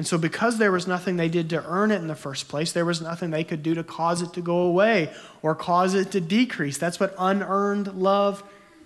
And 0.00 0.06
so, 0.06 0.16
because 0.16 0.56
there 0.56 0.72
was 0.72 0.86
nothing 0.86 1.18
they 1.18 1.28
did 1.28 1.50
to 1.50 1.62
earn 1.66 1.90
it 1.90 1.96
in 1.96 2.06
the 2.06 2.14
first 2.14 2.48
place, 2.48 2.72
there 2.72 2.86
was 2.86 3.02
nothing 3.02 3.28
they 3.28 3.44
could 3.44 3.62
do 3.62 3.74
to 3.74 3.84
cause 3.84 4.22
it 4.22 4.32
to 4.32 4.40
go 4.40 4.60
away 4.60 5.12
or 5.42 5.54
cause 5.54 5.92
it 5.92 6.10
to 6.12 6.22
decrease. 6.22 6.78
That's 6.78 6.98
what 6.98 7.14
unearned 7.18 7.92
love 7.92 8.42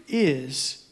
is. 0.08 0.84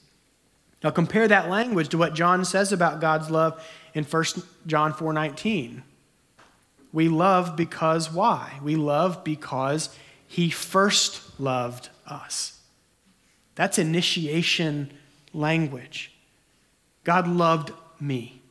Now, 0.84 0.90
compare 0.90 1.26
that 1.26 1.50
language 1.50 1.88
to 1.88 1.98
what 1.98 2.14
John 2.14 2.44
says 2.44 2.70
about 2.70 3.00
God's 3.00 3.32
love 3.32 3.66
in 3.94 4.04
1 4.04 4.24
John 4.64 4.92
4 4.92 5.12
19. 5.12 5.82
We 6.92 7.08
love 7.08 7.56
because 7.56 8.12
why? 8.12 8.60
We 8.62 8.76
love 8.76 9.24
because 9.24 9.88
he 10.28 10.50
first 10.50 11.40
loved 11.40 11.88
us. 12.06 12.60
That's 13.56 13.76
initiation 13.76 14.92
language. 15.34 16.12
God 17.02 17.26
loved 17.26 17.72
me. 17.98 18.41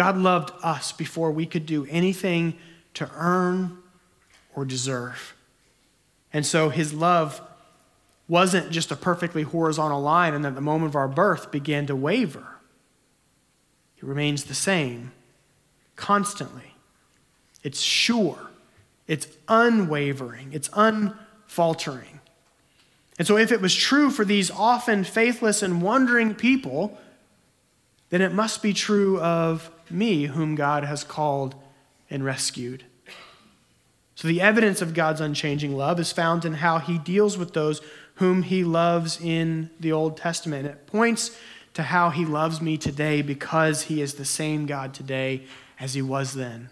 God 0.00 0.16
loved 0.16 0.50
us 0.62 0.92
before 0.92 1.30
we 1.30 1.44
could 1.44 1.66
do 1.66 1.86
anything 1.90 2.54
to 2.94 3.10
earn 3.16 3.76
or 4.54 4.64
deserve. 4.64 5.36
And 6.32 6.46
so 6.46 6.70
his 6.70 6.94
love 6.94 7.42
wasn't 8.26 8.70
just 8.70 8.90
a 8.90 8.96
perfectly 8.96 9.42
horizontal 9.42 10.00
line 10.00 10.32
and 10.32 10.46
at 10.46 10.54
the 10.54 10.62
moment 10.62 10.88
of 10.88 10.96
our 10.96 11.06
birth 11.06 11.50
began 11.50 11.86
to 11.86 11.94
waver. 11.94 12.46
It 13.98 14.04
remains 14.04 14.44
the 14.44 14.54
same 14.54 15.12
constantly. 15.96 16.72
It's 17.62 17.82
sure, 17.82 18.48
it's 19.06 19.28
unwavering, 19.48 20.54
it's 20.54 20.70
unfaltering. 20.72 22.20
And 23.18 23.26
so, 23.28 23.36
if 23.36 23.52
it 23.52 23.60
was 23.60 23.74
true 23.74 24.08
for 24.08 24.24
these 24.24 24.50
often 24.50 25.04
faithless 25.04 25.62
and 25.62 25.82
wandering 25.82 26.34
people, 26.34 26.98
then 28.10 28.20
it 28.20 28.32
must 28.32 28.62
be 28.62 28.72
true 28.72 29.18
of 29.20 29.70
me, 29.88 30.26
whom 30.26 30.54
God 30.54 30.84
has 30.84 31.02
called 31.02 31.54
and 32.10 32.24
rescued. 32.24 32.84
So, 34.14 34.28
the 34.28 34.40
evidence 34.40 34.82
of 34.82 34.92
God's 34.92 35.20
unchanging 35.20 35.74
love 35.76 35.98
is 35.98 36.12
found 36.12 36.44
in 36.44 36.54
how 36.54 36.78
he 36.78 36.98
deals 36.98 37.38
with 37.38 37.54
those 37.54 37.80
whom 38.16 38.42
he 38.42 38.64
loves 38.64 39.18
in 39.18 39.70
the 39.80 39.92
Old 39.92 40.18
Testament. 40.18 40.66
It 40.66 40.86
points 40.86 41.36
to 41.72 41.84
how 41.84 42.10
he 42.10 42.26
loves 42.26 42.60
me 42.60 42.76
today 42.76 43.22
because 43.22 43.82
he 43.82 44.02
is 44.02 44.14
the 44.14 44.24
same 44.24 44.66
God 44.66 44.92
today 44.92 45.44
as 45.78 45.94
he 45.94 46.02
was 46.02 46.34
then. 46.34 46.68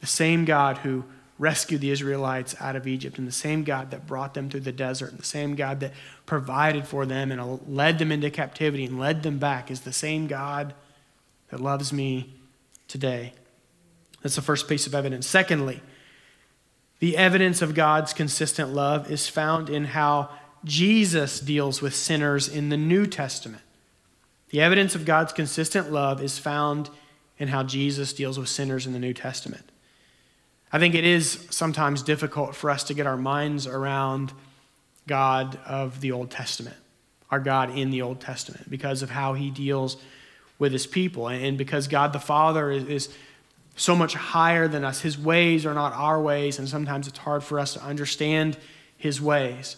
The 0.00 0.06
same 0.06 0.44
God 0.44 0.78
who 0.78 1.04
rescued 1.42 1.80
the 1.80 1.90
Israelites 1.90 2.54
out 2.60 2.76
of 2.76 2.86
Egypt, 2.86 3.18
and 3.18 3.26
the 3.26 3.32
same 3.32 3.64
God 3.64 3.90
that 3.90 4.06
brought 4.06 4.32
them 4.34 4.48
through 4.48 4.60
the 4.60 4.70
desert, 4.70 5.10
and 5.10 5.18
the 5.18 5.24
same 5.24 5.56
God 5.56 5.80
that 5.80 5.92
provided 6.24 6.86
for 6.86 7.04
them 7.04 7.32
and 7.32 7.68
led 7.68 7.98
them 7.98 8.12
into 8.12 8.30
captivity 8.30 8.84
and 8.84 8.96
led 8.96 9.24
them 9.24 9.38
back 9.40 9.68
is 9.68 9.80
the 9.80 9.92
same 9.92 10.28
God 10.28 10.72
that 11.48 11.58
loves 11.58 11.92
me 11.92 12.32
today. 12.86 13.32
That's 14.22 14.36
the 14.36 14.40
first 14.42 14.68
piece 14.68 14.86
of 14.86 14.94
evidence. 14.94 15.26
Secondly, 15.26 15.82
the 17.00 17.16
evidence 17.16 17.60
of 17.60 17.74
God's 17.74 18.12
consistent 18.12 18.72
love 18.72 19.10
is 19.10 19.26
found 19.26 19.68
in 19.68 19.86
how 19.86 20.30
Jesus 20.64 21.40
deals 21.40 21.82
with 21.82 21.92
sinners 21.92 22.46
in 22.46 22.68
the 22.68 22.76
New 22.76 23.04
Testament. 23.04 23.64
The 24.50 24.60
evidence 24.60 24.94
of 24.94 25.04
God's 25.04 25.32
consistent 25.32 25.90
love 25.90 26.22
is 26.22 26.38
found 26.38 26.88
in 27.36 27.48
how 27.48 27.64
Jesus 27.64 28.12
deals 28.12 28.38
with 28.38 28.48
sinners 28.48 28.86
in 28.86 28.92
the 28.92 29.00
New 29.00 29.12
Testament. 29.12 29.71
I 30.72 30.78
think 30.78 30.94
it 30.94 31.04
is 31.04 31.46
sometimes 31.50 32.02
difficult 32.02 32.56
for 32.56 32.70
us 32.70 32.84
to 32.84 32.94
get 32.94 33.06
our 33.06 33.16
minds 33.16 33.66
around 33.66 34.32
God 35.06 35.58
of 35.66 36.00
the 36.00 36.12
Old 36.12 36.30
Testament, 36.30 36.76
our 37.30 37.40
God 37.40 37.76
in 37.76 37.90
the 37.90 38.02
Old 38.02 38.20
Testament, 38.20 38.70
because 38.70 39.02
of 39.02 39.10
how 39.10 39.34
he 39.34 39.50
deals 39.50 39.98
with 40.58 40.72
his 40.72 40.86
people. 40.86 41.28
And 41.28 41.58
because 41.58 41.88
God 41.88 42.12
the 42.12 42.20
Father 42.20 42.70
is, 42.70 43.10
so 43.76 43.96
much 43.96 44.14
higher 44.14 44.68
than 44.68 44.84
us, 44.84 45.00
his 45.00 45.18
ways 45.18 45.64
are 45.64 45.74
not 45.74 45.92
our 45.94 46.20
ways, 46.20 46.58
and 46.58 46.68
sometimes 46.68 47.08
it's 47.08 47.18
hard 47.18 47.42
for 47.42 47.58
us 47.58 47.74
to 47.74 47.82
understand 47.82 48.58
his 48.96 49.20
ways. 49.20 49.76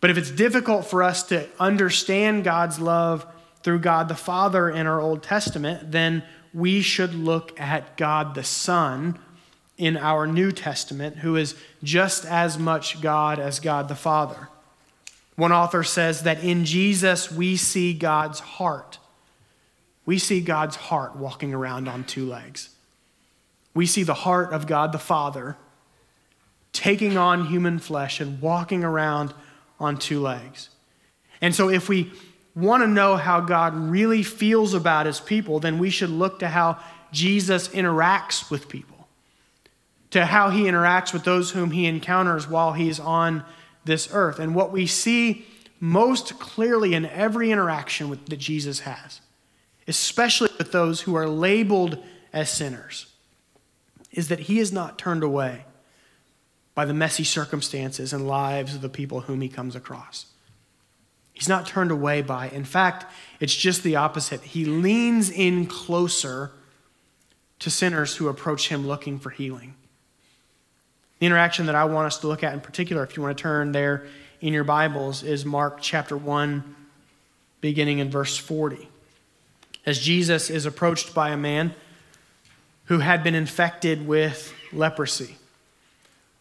But 0.00 0.10
if 0.10 0.18
it's 0.18 0.30
difficult 0.30 0.86
for 0.86 1.02
us 1.02 1.22
to 1.24 1.48
understand 1.58 2.44
God's 2.44 2.78
love 2.78 3.26
through 3.62 3.80
God 3.80 4.08
the 4.08 4.14
Father 4.14 4.68
in 4.68 4.86
our 4.86 5.00
Old 5.00 5.22
Testament, 5.22 5.92
then 5.92 6.22
we 6.52 6.82
should 6.82 7.14
look 7.14 7.58
at 7.60 7.96
God 7.96 8.34
the 8.34 8.44
Son 8.44 9.18
in 9.78 9.96
our 9.96 10.26
New 10.26 10.52
Testament, 10.52 11.18
who 11.18 11.36
is 11.36 11.54
just 11.82 12.24
as 12.26 12.58
much 12.58 13.00
God 13.00 13.38
as 13.38 13.60
God 13.60 13.88
the 13.88 13.94
Father. 13.94 14.48
One 15.36 15.52
author 15.52 15.84
says 15.84 16.24
that 16.24 16.42
in 16.42 16.64
Jesus 16.64 17.30
we 17.32 17.56
see 17.56 17.94
God's 17.94 18.40
heart 18.40 18.98
we 20.08 20.18
see 20.18 20.40
God's 20.40 20.76
heart 20.76 21.16
walking 21.16 21.52
around 21.52 21.86
on 21.86 22.02
two 22.02 22.24
legs. 22.24 22.70
We 23.74 23.84
see 23.84 24.04
the 24.04 24.14
heart 24.14 24.54
of 24.54 24.66
God 24.66 24.90
the 24.92 24.98
Father 24.98 25.58
taking 26.72 27.18
on 27.18 27.48
human 27.48 27.78
flesh 27.78 28.18
and 28.18 28.40
walking 28.40 28.84
around 28.84 29.34
on 29.78 29.98
two 29.98 30.18
legs. 30.18 30.70
And 31.42 31.54
so, 31.54 31.68
if 31.68 31.90
we 31.90 32.10
want 32.56 32.82
to 32.82 32.86
know 32.86 33.16
how 33.16 33.40
God 33.40 33.74
really 33.74 34.22
feels 34.22 34.72
about 34.72 35.04
his 35.04 35.20
people, 35.20 35.60
then 35.60 35.78
we 35.78 35.90
should 35.90 36.08
look 36.08 36.38
to 36.38 36.48
how 36.48 36.78
Jesus 37.12 37.68
interacts 37.68 38.50
with 38.50 38.66
people, 38.66 38.87
to 40.10 40.26
how 40.26 40.50
he 40.50 40.62
interacts 40.62 41.12
with 41.12 41.24
those 41.24 41.50
whom 41.50 41.70
he 41.70 41.86
encounters 41.86 42.48
while 42.48 42.72
he's 42.72 42.98
on 42.98 43.44
this 43.84 44.08
earth. 44.12 44.38
And 44.38 44.54
what 44.54 44.72
we 44.72 44.86
see 44.86 45.46
most 45.80 46.38
clearly 46.38 46.94
in 46.94 47.06
every 47.06 47.50
interaction 47.50 48.08
with, 48.08 48.26
that 48.26 48.38
Jesus 48.38 48.80
has, 48.80 49.20
especially 49.86 50.50
with 50.58 50.72
those 50.72 51.02
who 51.02 51.14
are 51.14 51.28
labeled 51.28 52.02
as 52.32 52.50
sinners, 52.50 53.06
is 54.10 54.28
that 54.28 54.40
he 54.40 54.58
is 54.58 54.72
not 54.72 54.98
turned 54.98 55.22
away 55.22 55.64
by 56.74 56.84
the 56.84 56.94
messy 56.94 57.24
circumstances 57.24 58.12
and 58.12 58.26
lives 58.26 58.74
of 58.74 58.80
the 58.80 58.88
people 58.88 59.22
whom 59.22 59.40
he 59.40 59.48
comes 59.48 59.76
across. 59.76 60.26
He's 61.32 61.48
not 61.48 61.66
turned 61.66 61.90
away 61.92 62.22
by. 62.22 62.48
In 62.48 62.64
fact, 62.64 63.06
it's 63.38 63.54
just 63.54 63.84
the 63.84 63.96
opposite. 63.96 64.40
He 64.40 64.64
leans 64.64 65.30
in 65.30 65.66
closer 65.66 66.50
to 67.60 67.70
sinners 67.70 68.16
who 68.16 68.28
approach 68.28 68.68
him 68.68 68.86
looking 68.86 69.18
for 69.18 69.30
healing. 69.30 69.74
The 71.18 71.26
interaction 71.26 71.66
that 71.66 71.74
I 71.74 71.84
want 71.84 72.06
us 72.06 72.18
to 72.18 72.28
look 72.28 72.44
at 72.44 72.54
in 72.54 72.60
particular, 72.60 73.02
if 73.02 73.16
you 73.16 73.22
want 73.22 73.36
to 73.36 73.42
turn 73.42 73.72
there 73.72 74.06
in 74.40 74.52
your 74.52 74.64
Bibles, 74.64 75.22
is 75.22 75.44
Mark 75.44 75.80
chapter 75.80 76.16
1, 76.16 76.76
beginning 77.60 77.98
in 77.98 78.10
verse 78.10 78.36
40. 78.36 78.88
As 79.84 79.98
Jesus 79.98 80.48
is 80.48 80.64
approached 80.64 81.14
by 81.14 81.30
a 81.30 81.36
man 81.36 81.74
who 82.84 83.00
had 83.00 83.24
been 83.24 83.34
infected 83.34 84.06
with 84.06 84.52
leprosy. 84.72 85.36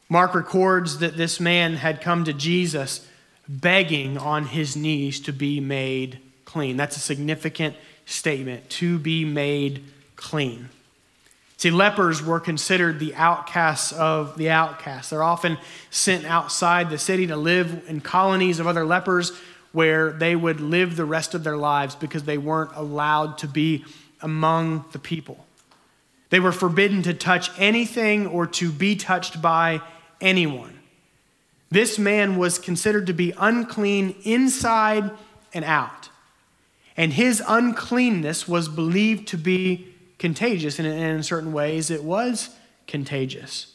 Mark 0.09 0.35
records 0.35 0.99
that 0.99 1.17
this 1.17 1.39
man 1.39 1.75
had 1.75 1.99
come 1.99 2.23
to 2.23 2.33
Jesus 2.33 3.05
begging 3.49 4.17
on 4.17 4.45
his 4.45 4.75
knees 4.75 5.19
to 5.21 5.33
be 5.33 5.59
made 5.59 6.19
clean. 6.45 6.77
That's 6.77 6.95
a 6.95 7.01
significant 7.01 7.75
statement 8.05 8.69
to 8.69 8.97
be 8.99 9.25
made 9.25 9.83
clean. 10.15 10.69
See, 11.57 11.71
lepers 11.71 12.21
were 12.21 12.39
considered 12.39 12.99
the 12.99 13.15
outcasts 13.15 13.91
of 13.91 14.37
the 14.37 14.51
outcasts. 14.51 15.09
They're 15.09 15.23
often 15.23 15.57
sent 15.89 16.23
outside 16.25 16.91
the 16.91 16.99
city 16.99 17.25
to 17.27 17.35
live 17.35 17.83
in 17.87 17.99
colonies 18.01 18.59
of 18.59 18.67
other 18.67 18.85
lepers 18.85 19.31
where 19.71 20.11
they 20.11 20.35
would 20.35 20.59
live 20.59 20.95
the 20.95 21.05
rest 21.05 21.33
of 21.33 21.43
their 21.43 21.57
lives 21.57 21.95
because 21.95 22.23
they 22.23 22.37
weren't 22.37 22.71
allowed 22.75 23.39
to 23.39 23.47
be 23.47 23.83
among 24.21 24.85
the 24.91 24.99
people. 24.99 25.45
They 26.29 26.39
were 26.39 26.51
forbidden 26.51 27.01
to 27.03 27.13
touch 27.13 27.49
anything 27.57 28.27
or 28.27 28.45
to 28.47 28.71
be 28.71 28.95
touched 28.95 29.41
by 29.41 29.81
anyone. 30.21 30.77
This 31.69 31.97
man 31.97 32.37
was 32.37 32.59
considered 32.59 33.07
to 33.07 33.13
be 33.13 33.33
unclean 33.37 34.15
inside 34.23 35.09
and 35.53 35.65
out. 35.65 36.09
And 36.95 37.13
his 37.13 37.41
uncleanness 37.47 38.47
was 38.47 38.67
believed 38.67 39.27
to 39.29 39.37
be 39.37 39.93
contagious. 40.19 40.79
And 40.79 40.87
in 40.87 41.23
certain 41.23 41.53
ways, 41.53 41.89
it 41.89 42.03
was 42.03 42.49
contagious. 42.87 43.73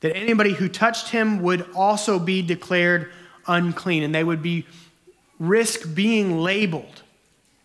That 0.00 0.16
anybody 0.16 0.54
who 0.54 0.68
touched 0.68 1.10
him 1.10 1.42
would 1.42 1.66
also 1.74 2.18
be 2.18 2.42
declared 2.42 3.10
unclean, 3.46 4.02
and 4.02 4.14
they 4.14 4.24
would 4.24 4.42
be 4.42 4.66
risk 5.38 5.94
being 5.94 6.38
labeled 6.38 7.02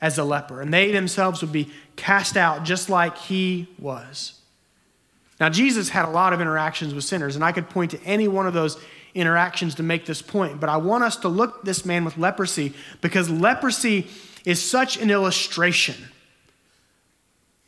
as 0.01 0.17
a 0.17 0.23
leper, 0.23 0.61
and 0.61 0.73
they 0.73 0.91
themselves 0.91 1.41
would 1.41 1.51
be 1.51 1.69
cast 1.95 2.37
out 2.37 2.63
just 2.63 2.89
like 2.89 3.17
he 3.17 3.67
was. 3.77 4.39
Now, 5.39 5.49
Jesus 5.49 5.89
had 5.89 6.05
a 6.05 6.09
lot 6.09 6.33
of 6.33 6.41
interactions 6.41 6.93
with 6.93 7.03
sinners, 7.03 7.35
and 7.35 7.43
I 7.43 7.51
could 7.51 7.69
point 7.69 7.91
to 7.91 8.03
any 8.03 8.27
one 8.27 8.47
of 8.47 8.53
those 8.53 8.77
interactions 9.13 9.75
to 9.75 9.83
make 9.83 10.05
this 10.05 10.21
point, 10.21 10.59
but 10.59 10.69
I 10.69 10.77
want 10.77 11.03
us 11.03 11.17
to 11.17 11.27
look 11.27 11.59
at 11.59 11.65
this 11.65 11.85
man 11.85 12.05
with 12.05 12.17
leprosy 12.17 12.73
because 13.01 13.29
leprosy 13.29 14.07
is 14.45 14.61
such 14.61 14.97
an 14.97 15.09
illustration 15.09 15.95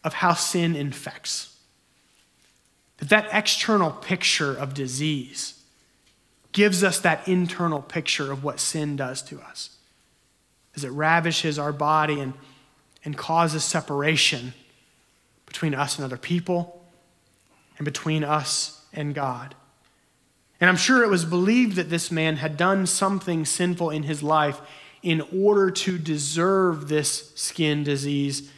of 0.04 0.14
how 0.14 0.34
sin 0.34 0.76
infects. 0.76 1.58
That 2.98 3.10
that 3.10 3.30
external 3.32 3.92
picture 3.92 4.56
of 4.56 4.74
disease 4.74 5.62
gives 6.52 6.84
us 6.84 7.00
that 7.00 7.28
internal 7.28 7.82
picture 7.82 8.32
of 8.32 8.44
what 8.44 8.60
sin 8.60 8.96
does 8.96 9.22
to 9.24 9.40
us. 9.40 9.78
As 10.76 10.84
it 10.84 10.90
ravishes 10.90 11.58
our 11.58 11.74
body 11.74 12.20
and, 12.20 12.34
and 13.04 13.18
causes 13.18 13.64
separation 13.64 14.54
between 15.46 15.74
us 15.74 15.98
and 15.98 16.06
other 16.06 16.18
people 16.18 16.86
and 17.78 17.86
between 17.86 18.24
us 18.24 18.86
and 18.94 19.16
God. 19.16 19.56
And 20.60 20.70
I'm 20.70 20.78
sure 20.78 21.04
it 21.04 21.10
was 21.10 21.26
believed 21.26 21.76
that 21.78 21.90
this 21.90 22.12
man 22.12 22.38
had 22.38 22.56
done 22.56 22.86
something 22.86 23.46
sinful 23.46 23.90
in 23.90 24.04
his 24.04 24.22
life 24.22 24.62
in 25.02 25.22
order 25.36 25.72
to 25.72 25.98
deserve 25.98 26.88
this 26.88 27.32
skin 27.36 27.84
disease 27.84 28.52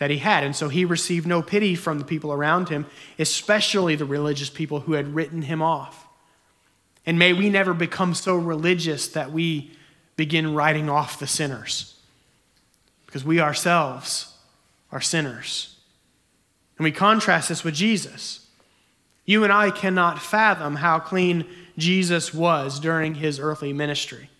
that 0.00 0.10
he 0.10 0.16
had. 0.16 0.42
And 0.42 0.56
so 0.56 0.70
he 0.70 0.86
received 0.86 1.26
no 1.26 1.42
pity 1.42 1.74
from 1.74 1.98
the 1.98 2.06
people 2.06 2.32
around 2.32 2.70
him, 2.70 2.86
especially 3.18 3.94
the 3.94 4.06
religious 4.06 4.48
people 4.48 4.80
who 4.80 4.94
had 4.94 5.14
written 5.14 5.42
him 5.42 5.60
off. 5.60 6.08
And 7.04 7.18
may 7.18 7.34
we 7.34 7.50
never 7.50 7.74
become 7.74 8.14
so 8.14 8.34
religious 8.34 9.08
that 9.08 9.30
we 9.30 9.72
begin 10.16 10.54
writing 10.54 10.88
off 10.88 11.18
the 11.18 11.26
sinners, 11.26 11.98
because 13.04 13.24
we 13.24 13.40
ourselves 13.40 14.34
are 14.90 15.00
sinners. 15.02 15.76
And 16.78 16.84
we 16.84 16.92
contrast 16.92 17.50
this 17.50 17.62
with 17.62 17.74
Jesus. 17.74 18.46
You 19.26 19.44
and 19.44 19.52
I 19.52 19.70
cannot 19.70 20.22
fathom 20.22 20.76
how 20.76 20.98
clean 20.98 21.44
Jesus 21.76 22.32
was 22.32 22.80
during 22.80 23.16
his 23.16 23.38
earthly 23.38 23.74
ministry. 23.74 24.30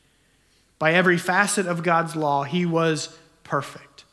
By 0.79 0.95
every 0.95 1.19
facet 1.19 1.67
of 1.67 1.83
God's 1.83 2.17
law, 2.17 2.45
he 2.45 2.65
was 2.65 3.15
perfect. 3.45 4.05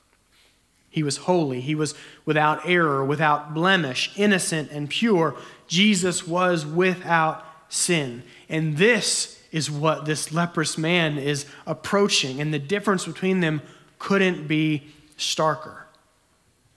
He 0.89 1.03
was 1.03 1.17
holy. 1.17 1.61
He 1.61 1.75
was 1.75 1.93
without 2.25 2.67
error, 2.67 3.03
without 3.03 3.53
blemish, 3.53 4.11
innocent 4.15 4.71
and 4.71 4.89
pure. 4.89 5.35
Jesus 5.67 6.25
was 6.25 6.65
without 6.65 7.45
sin. 7.69 8.23
And 8.49 8.77
this 8.77 9.41
is 9.51 9.69
what 9.69 10.05
this 10.05 10.31
leprous 10.31 10.77
man 10.77 11.17
is 11.17 11.45
approaching. 11.65 12.41
And 12.41 12.53
the 12.53 12.59
difference 12.59 13.05
between 13.05 13.41
them 13.41 13.61
couldn't 13.99 14.47
be 14.47 14.83
starker. 15.17 15.81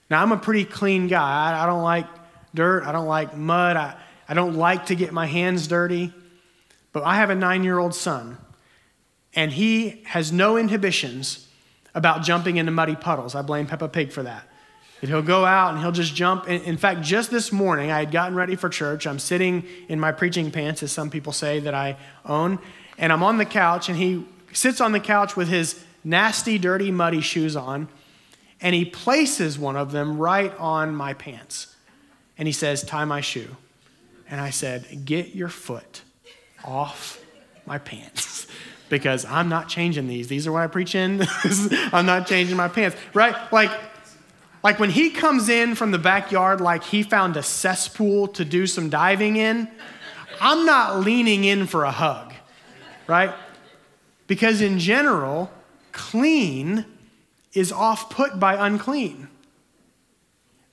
Now, 0.09 0.21
I'm 0.21 0.31
a 0.31 0.37
pretty 0.37 0.65
clean 0.65 1.07
guy. 1.07 1.61
I, 1.61 1.65
don't 1.65 1.83
like 1.83 2.07
dirt. 2.53 2.83
I 2.83 2.91
don't 2.91 3.07
like 3.07 3.37
mud. 3.37 3.77
I, 3.77 3.95
I 4.27 4.33
don't 4.33 4.55
like 4.55 4.87
to 4.87 4.95
get 4.95 5.13
my 5.13 5.25
hands 5.25 5.67
dirty. 5.67 6.13
But 6.91 7.03
I 7.03 7.15
have 7.15 7.29
a 7.29 7.35
nine 7.35 7.63
year 7.63 7.79
old 7.79 7.95
son, 7.95 8.37
and 9.33 9.53
he 9.53 10.03
has 10.05 10.31
no 10.31 10.57
inhibitions 10.57 11.47
about 11.93 12.23
jumping 12.23 12.57
into 12.57 12.71
muddy 12.71 12.95
puddles. 12.95 13.35
I 13.35 13.41
blame 13.41 13.67
Peppa 13.67 13.87
Pig 13.87 14.11
for 14.11 14.23
that. 14.23 14.47
And 15.01 15.09
he'll 15.09 15.23
go 15.23 15.45
out 15.45 15.73
and 15.73 15.79
he'll 15.79 15.91
just 15.91 16.13
jump. 16.13 16.47
In 16.47 16.77
fact, 16.77 17.01
just 17.01 17.31
this 17.31 17.51
morning, 17.51 17.91
I 17.91 17.99
had 17.99 18.11
gotten 18.11 18.35
ready 18.35 18.55
for 18.55 18.69
church. 18.69 19.07
I'm 19.07 19.17
sitting 19.17 19.65
in 19.89 19.99
my 19.99 20.11
preaching 20.11 20.51
pants, 20.51 20.83
as 20.83 20.91
some 20.91 21.09
people 21.09 21.33
say 21.33 21.59
that 21.61 21.73
I 21.73 21.97
own, 22.23 22.59
and 22.99 23.11
I'm 23.11 23.23
on 23.23 23.37
the 23.37 23.45
couch, 23.45 23.89
and 23.89 23.97
he 23.97 24.27
sits 24.53 24.79
on 24.79 24.91
the 24.91 24.99
couch 24.99 25.35
with 25.35 25.47
his 25.47 25.83
nasty, 26.03 26.59
dirty, 26.59 26.91
muddy 26.91 27.21
shoes 27.21 27.55
on, 27.55 27.87
and 28.61 28.75
he 28.75 28.85
places 28.85 29.57
one 29.57 29.75
of 29.75 29.91
them 29.91 30.19
right 30.19 30.55
on 30.59 30.95
my 30.95 31.15
pants. 31.15 31.75
And 32.37 32.47
he 32.47 32.51
says, 32.51 32.83
Tie 32.83 33.05
my 33.05 33.21
shoe. 33.21 33.57
And 34.29 34.39
I 34.39 34.51
said, 34.51 35.05
Get 35.05 35.35
your 35.35 35.49
foot 35.49 36.03
off 36.63 37.19
my 37.65 37.79
pants. 37.79 38.45
because 38.91 39.23
I'm 39.23 39.47
not 39.47 39.69
changing 39.69 40.07
these. 40.07 40.27
These 40.27 40.45
are 40.45 40.51
what 40.51 40.63
I 40.63 40.67
preach 40.67 40.95
in. 40.95 41.25
I'm 41.93 42.05
not 42.05 42.27
changing 42.27 42.57
my 42.57 42.67
pants, 42.67 42.97
right? 43.13 43.35
Like, 43.51 43.71
like 44.63 44.79
when 44.79 44.89
he 44.91 45.09
comes 45.09 45.47
in 45.47 45.75
from 45.75 45.91
the 45.91 45.97
backyard, 45.97 46.59
like 46.59 46.83
he 46.83 47.01
found 47.01 47.37
a 47.37 47.41
cesspool 47.41 48.27
to 48.27 48.43
do 48.43 48.67
some 48.67 48.89
diving 48.89 49.37
in, 49.37 49.69
I'm 50.41 50.65
not 50.65 50.99
leaning 50.99 51.45
in 51.45 51.67
for 51.67 51.85
a 51.85 51.91
hug, 51.91 52.33
right? 53.07 53.33
Because 54.27 54.61
in 54.61 54.77
general, 54.77 55.49
clean 55.93 56.85
is 57.53 57.71
off 57.71 58.09
put 58.09 58.41
by 58.41 58.67
unclean. 58.67 59.29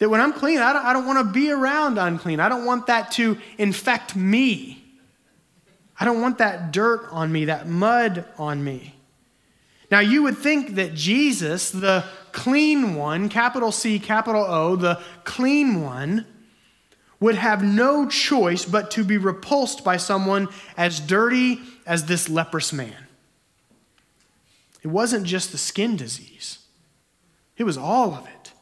That 0.01 0.11
when 0.11 0.21
I'm 0.21 0.33
clean, 0.33 0.59
I 0.59 0.73
don't, 0.73 0.85
I 0.85 0.93
don't 0.93 1.07
want 1.07 1.25
to 1.25 1.33
be 1.33 1.53
around 1.53 1.99
unclean. 1.99 2.41
I 2.41 2.49
don't 2.49 2.65
want 2.65 2.89
that 2.89 3.13
to 3.13 3.39
infect 3.59 4.17
me. 4.17 4.88
I 5.99 6.05
don't 6.05 6.21
want 6.21 6.39
that 6.39 6.73
dirt 6.73 7.09
on 7.11 7.33
me, 7.33 7.47
that 7.47 7.67
mud 7.69 8.25
on 8.39 8.63
me. 8.63 8.95
Now, 9.91 10.01
you 10.01 10.23
would 10.25 10.37
think 10.37 10.75
that 10.75 10.95
Jesus, 10.95 11.71
the 11.71 12.05
clean 12.33 12.95
one, 12.95 13.29
capital 13.29 13.73
C, 13.73 13.99
capital 13.99 14.45
O, 14.45 14.77
the 14.77 15.01
clean 15.25 15.83
one, 15.83 16.27
would 17.21 17.35
have 17.35 17.65
no 17.65 18.07
choice 18.09 18.65
but 18.65 18.91
to 18.93 19.03
be 19.03 19.19
repulsed 19.19 19.83
by 19.83 19.97
someone 19.97 20.49
as 20.77 21.01
dirty 21.01 21.61
as 21.87 22.05
this 22.05 22.29
leprous 22.29 22.73
man. 22.73 23.07
It 24.83 24.89
wasn't 24.89 25.27
just 25.27 25.51
the 25.51 25.59
skin 25.59 25.97
disease, 25.97 26.59
it 27.57 27.65
was 27.65 27.77
all 27.77 28.15
of 28.15 28.27
it. 28.27 28.53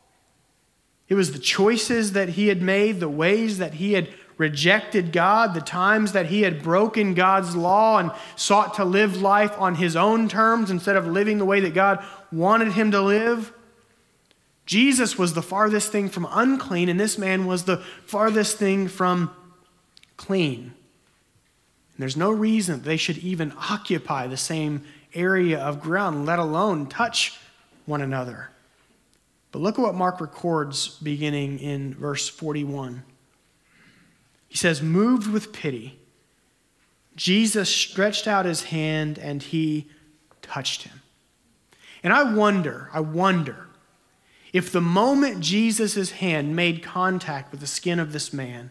It 1.08 1.14
was 1.14 1.32
the 1.32 1.38
choices 1.38 2.12
that 2.12 2.30
he 2.30 2.48
had 2.48 2.60
made, 2.60 2.98
the 2.98 3.08
ways 3.08 3.58
that 3.58 3.74
he 3.74 3.92
had 3.92 4.08
rejected 4.38 5.12
God, 5.12 5.54
the 5.54 5.60
times 5.60 6.12
that 6.12 6.26
he 6.26 6.42
had 6.42 6.62
broken 6.62 7.14
God's 7.14 7.56
law 7.56 7.98
and 7.98 8.10
sought 8.36 8.74
to 8.74 8.84
live 8.84 9.20
life 9.20 9.58
on 9.58 9.76
his 9.76 9.96
own 9.96 10.28
terms 10.28 10.70
instead 10.70 10.96
of 10.96 11.06
living 11.06 11.38
the 11.38 11.44
way 11.44 11.60
that 11.60 11.74
God 11.74 12.04
wanted 12.30 12.72
him 12.72 12.90
to 12.90 13.00
live. 13.00 13.52
Jesus 14.66 15.16
was 15.16 15.34
the 15.34 15.42
farthest 15.42 15.92
thing 15.92 16.08
from 16.08 16.26
unclean, 16.30 16.88
and 16.88 16.98
this 16.98 17.16
man 17.16 17.46
was 17.46 17.64
the 17.64 17.78
farthest 18.04 18.58
thing 18.58 18.88
from 18.88 19.30
clean. 20.16 20.60
And 20.64 22.02
there's 22.02 22.16
no 22.16 22.30
reason 22.30 22.82
they 22.82 22.96
should 22.96 23.18
even 23.18 23.52
occupy 23.70 24.26
the 24.26 24.36
same 24.36 24.82
area 25.14 25.58
of 25.58 25.80
ground, 25.80 26.26
let 26.26 26.38
alone 26.38 26.88
touch 26.88 27.38
one 27.86 28.02
another. 28.02 28.50
But 29.52 29.62
look 29.62 29.78
at 29.78 29.82
what 29.82 29.94
Mark 29.94 30.20
records 30.20 30.98
beginning 30.98 31.60
in 31.60 31.94
verse 31.94 32.28
41. 32.28 33.02
He 34.56 34.58
says, 34.58 34.80
Moved 34.80 35.30
with 35.30 35.52
pity, 35.52 35.98
Jesus 37.14 37.68
stretched 37.68 38.26
out 38.26 38.46
his 38.46 38.62
hand 38.62 39.18
and 39.18 39.42
he 39.42 39.90
touched 40.40 40.84
him. 40.84 41.02
And 42.02 42.10
I 42.10 42.22
wonder, 42.22 42.88
I 42.90 43.00
wonder 43.00 43.66
if 44.54 44.72
the 44.72 44.80
moment 44.80 45.40
Jesus' 45.40 46.12
hand 46.12 46.56
made 46.56 46.82
contact 46.82 47.50
with 47.50 47.60
the 47.60 47.66
skin 47.66 48.00
of 48.00 48.14
this 48.14 48.32
man, 48.32 48.70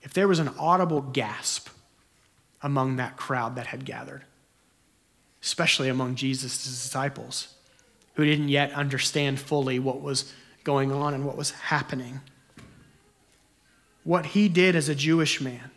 if 0.00 0.14
there 0.14 0.26
was 0.26 0.38
an 0.38 0.48
audible 0.58 1.02
gasp 1.02 1.68
among 2.62 2.96
that 2.96 3.18
crowd 3.18 3.56
that 3.56 3.66
had 3.66 3.84
gathered, 3.84 4.24
especially 5.42 5.90
among 5.90 6.14
Jesus' 6.14 6.64
disciples 6.64 7.56
who 8.14 8.24
didn't 8.24 8.48
yet 8.48 8.72
understand 8.72 9.38
fully 9.38 9.78
what 9.78 10.00
was 10.00 10.32
going 10.64 10.90
on 10.90 11.12
and 11.12 11.26
what 11.26 11.36
was 11.36 11.50
happening. 11.50 12.22
What 14.04 14.26
he 14.26 14.48
did 14.48 14.74
as 14.74 14.88
a 14.88 14.94
Jewish 14.94 15.40
man, 15.40 15.70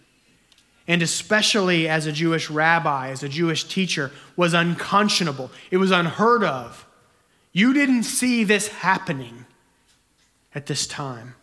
and 0.87 1.01
especially 1.01 1.87
as 1.87 2.05
a 2.05 2.11
Jewish 2.11 2.49
rabbi, 2.49 3.09
as 3.09 3.23
a 3.23 3.29
Jewish 3.29 3.65
teacher, 3.65 4.11
was 4.35 4.53
unconscionable. 4.53 5.51
It 5.69 5.77
was 5.77 5.91
unheard 5.91 6.43
of. 6.43 6.85
You 7.53 7.73
didn't 7.73 8.03
see 8.03 8.43
this 8.43 8.69
happening 8.69 9.45
at 10.55 10.65
this 10.65 10.87
time. 10.87 11.35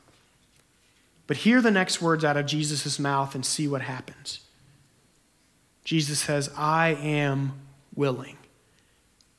But 1.26 1.38
hear 1.38 1.60
the 1.60 1.70
next 1.70 2.00
words 2.00 2.24
out 2.24 2.36
of 2.36 2.46
Jesus' 2.46 2.98
mouth 2.98 3.34
and 3.34 3.44
see 3.44 3.68
what 3.68 3.82
happens. 3.82 4.40
Jesus 5.84 6.20
says, 6.20 6.50
I 6.56 6.94
am 6.94 7.52
willing. 7.94 8.38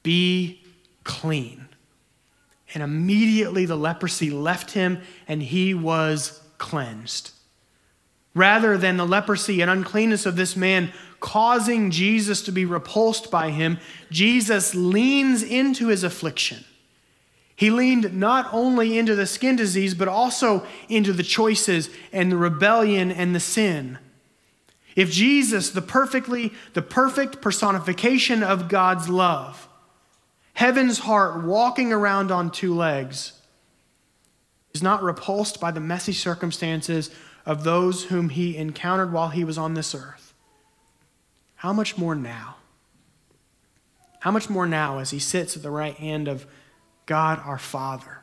Be 0.04 0.64
clean. 1.04 1.68
And 2.74 2.84
immediately 2.84 3.66
the 3.66 3.76
leprosy 3.76 4.30
left 4.30 4.72
him 4.72 5.02
and 5.28 5.42
he 5.42 5.74
was 5.74 6.42
cleansed. 6.60 7.32
Rather 8.36 8.78
than 8.78 8.98
the 8.98 9.08
leprosy 9.08 9.62
and 9.62 9.72
uncleanness 9.72 10.26
of 10.26 10.36
this 10.36 10.56
man 10.56 10.94
causing 11.20 11.92
Jesus 11.92 12.42
to 12.44 12.52
be 12.52 12.64
repulsed 12.66 13.32
by 13.32 13.50
him, 13.50 13.80
Jesus 14.12 14.76
leans 14.76 15.42
into 15.42 15.88
his 15.88 16.04
affliction. 16.04 16.64
He 17.56 17.72
leaned 17.72 18.14
not 18.14 18.48
only 18.54 18.98
into 18.98 19.16
the 19.16 19.26
skin 19.26 19.58
disease, 19.58 19.94
but 19.94 20.08
also 20.08 20.66
into 20.88 21.12
the 21.12 21.24
choices 21.24 21.90
and 22.14 22.32
the 22.32 22.38
rebellion 22.38 23.12
and 23.12 23.36
the 23.36 23.40
sin. 23.42 24.00
If 24.96 25.12
Jesus, 25.12 25.72
the 25.72 25.82
perfectly, 25.82 26.54
the 26.74 26.82
perfect 26.82 27.42
personification 27.42 28.44
of 28.44 28.70
God's 28.70 29.10
love, 29.10 29.68
heaven's 30.54 31.00
heart 31.00 31.44
walking 31.44 31.92
around 31.92 32.32
on 32.32 32.50
two 32.50 32.74
legs, 32.74 33.34
is 34.74 34.84
not 34.84 35.04
repulsed 35.04 35.60
by 35.60 35.72
the 35.72 35.80
messy 35.80 36.14
circumstances 36.14 37.10
of 37.46 37.64
those 37.64 38.06
whom 38.06 38.30
he 38.30 38.58
encountered 38.58 39.12
while 39.12 39.30
he 39.30 39.44
was 39.44 39.58
on 39.58 39.74
this 39.74 39.96
earth, 39.96 40.34
how 41.56 41.74
much 41.74 41.98
more 41.98 42.16
now? 42.16 42.58
How 44.20 44.32
much 44.32 44.50
more 44.50 44.68
now 44.68 45.00
as 45.00 45.12
he 45.12 45.20
sits 45.20 45.56
at 45.56 45.64
the 45.64 45.72
right 45.72 45.96
hand 45.96 46.28
of 46.28 46.46
God 47.06 47.42
our 47.44 47.58
Father? 47.58 48.20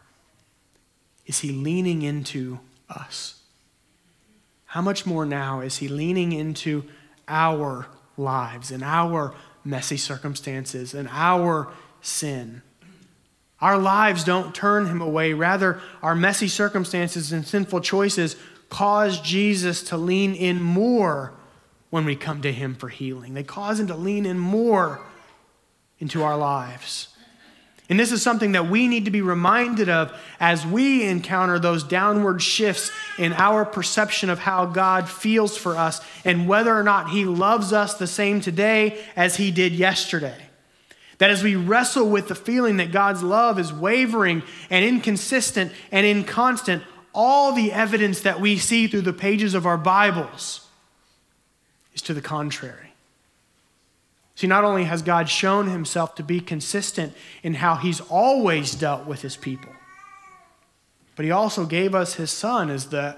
Is 1.26 1.40
he 1.40 1.50
leaning 1.50 2.02
into 2.02 2.60
us? 2.88 3.42
How 4.66 4.80
much 4.80 5.06
more 5.06 5.26
now 5.26 5.60
is 5.60 5.78
he 5.78 5.88
leaning 5.88 6.32
into 6.32 6.84
our 7.28 7.86
lives 8.16 8.70
and 8.70 8.82
our 8.82 9.34
messy 9.64 9.96
circumstances 9.96 10.94
and 10.94 11.08
our 11.10 11.68
sin. 12.00 12.62
Our 13.60 13.78
lives 13.78 14.24
don't 14.24 14.54
turn 14.54 14.86
him 14.86 15.00
away. 15.00 15.32
Rather, 15.32 15.80
our 16.02 16.14
messy 16.14 16.48
circumstances 16.48 17.32
and 17.32 17.46
sinful 17.46 17.80
choices 17.80 18.36
cause 18.68 19.20
Jesus 19.20 19.82
to 19.84 19.96
lean 19.96 20.34
in 20.34 20.60
more 20.60 21.32
when 21.90 22.04
we 22.04 22.16
come 22.16 22.42
to 22.42 22.52
him 22.52 22.74
for 22.74 22.88
healing. 22.88 23.34
They 23.34 23.44
cause 23.44 23.80
him 23.80 23.86
to 23.86 23.96
lean 23.96 24.26
in 24.26 24.38
more 24.38 25.00
into 25.98 26.22
our 26.22 26.36
lives. 26.36 27.08
And 27.88 28.00
this 28.00 28.10
is 28.10 28.20
something 28.20 28.52
that 28.52 28.68
we 28.68 28.88
need 28.88 29.04
to 29.04 29.12
be 29.12 29.22
reminded 29.22 29.88
of 29.88 30.12
as 30.40 30.66
we 30.66 31.04
encounter 31.04 31.58
those 31.58 31.84
downward 31.84 32.42
shifts 32.42 32.90
in 33.16 33.32
our 33.34 33.64
perception 33.64 34.28
of 34.28 34.40
how 34.40 34.66
God 34.66 35.08
feels 35.08 35.56
for 35.56 35.76
us 35.76 36.00
and 36.24 36.48
whether 36.48 36.76
or 36.76 36.82
not 36.82 37.10
He 37.10 37.24
loves 37.24 37.72
us 37.72 37.94
the 37.94 38.08
same 38.08 38.40
today 38.40 38.98
as 39.14 39.36
He 39.36 39.52
did 39.52 39.72
yesterday. 39.72 40.45
That 41.18 41.30
as 41.30 41.42
we 41.42 41.56
wrestle 41.56 42.08
with 42.08 42.28
the 42.28 42.34
feeling 42.34 42.76
that 42.76 42.92
God's 42.92 43.22
love 43.22 43.58
is 43.58 43.72
wavering 43.72 44.42
and 44.68 44.84
inconsistent 44.84 45.72
and 45.90 46.04
inconstant, 46.04 46.82
all 47.14 47.52
the 47.52 47.72
evidence 47.72 48.20
that 48.20 48.40
we 48.40 48.58
see 48.58 48.86
through 48.86 49.02
the 49.02 49.12
pages 49.12 49.54
of 49.54 49.66
our 49.66 49.78
Bibles 49.78 50.66
is 51.94 52.02
to 52.02 52.14
the 52.14 52.20
contrary. 52.20 52.92
See, 54.34 54.46
not 54.46 54.64
only 54.64 54.84
has 54.84 55.00
God 55.00 55.30
shown 55.30 55.68
himself 55.68 56.14
to 56.16 56.22
be 56.22 56.40
consistent 56.40 57.14
in 57.42 57.54
how 57.54 57.76
he's 57.76 58.02
always 58.02 58.74
dealt 58.74 59.06
with 59.06 59.22
his 59.22 59.34
people, 59.34 59.72
but 61.16 61.24
he 61.24 61.30
also 61.30 61.64
gave 61.64 61.94
us 61.94 62.14
his 62.14 62.30
son 62.30 62.68
as 62.68 62.90
the 62.90 63.16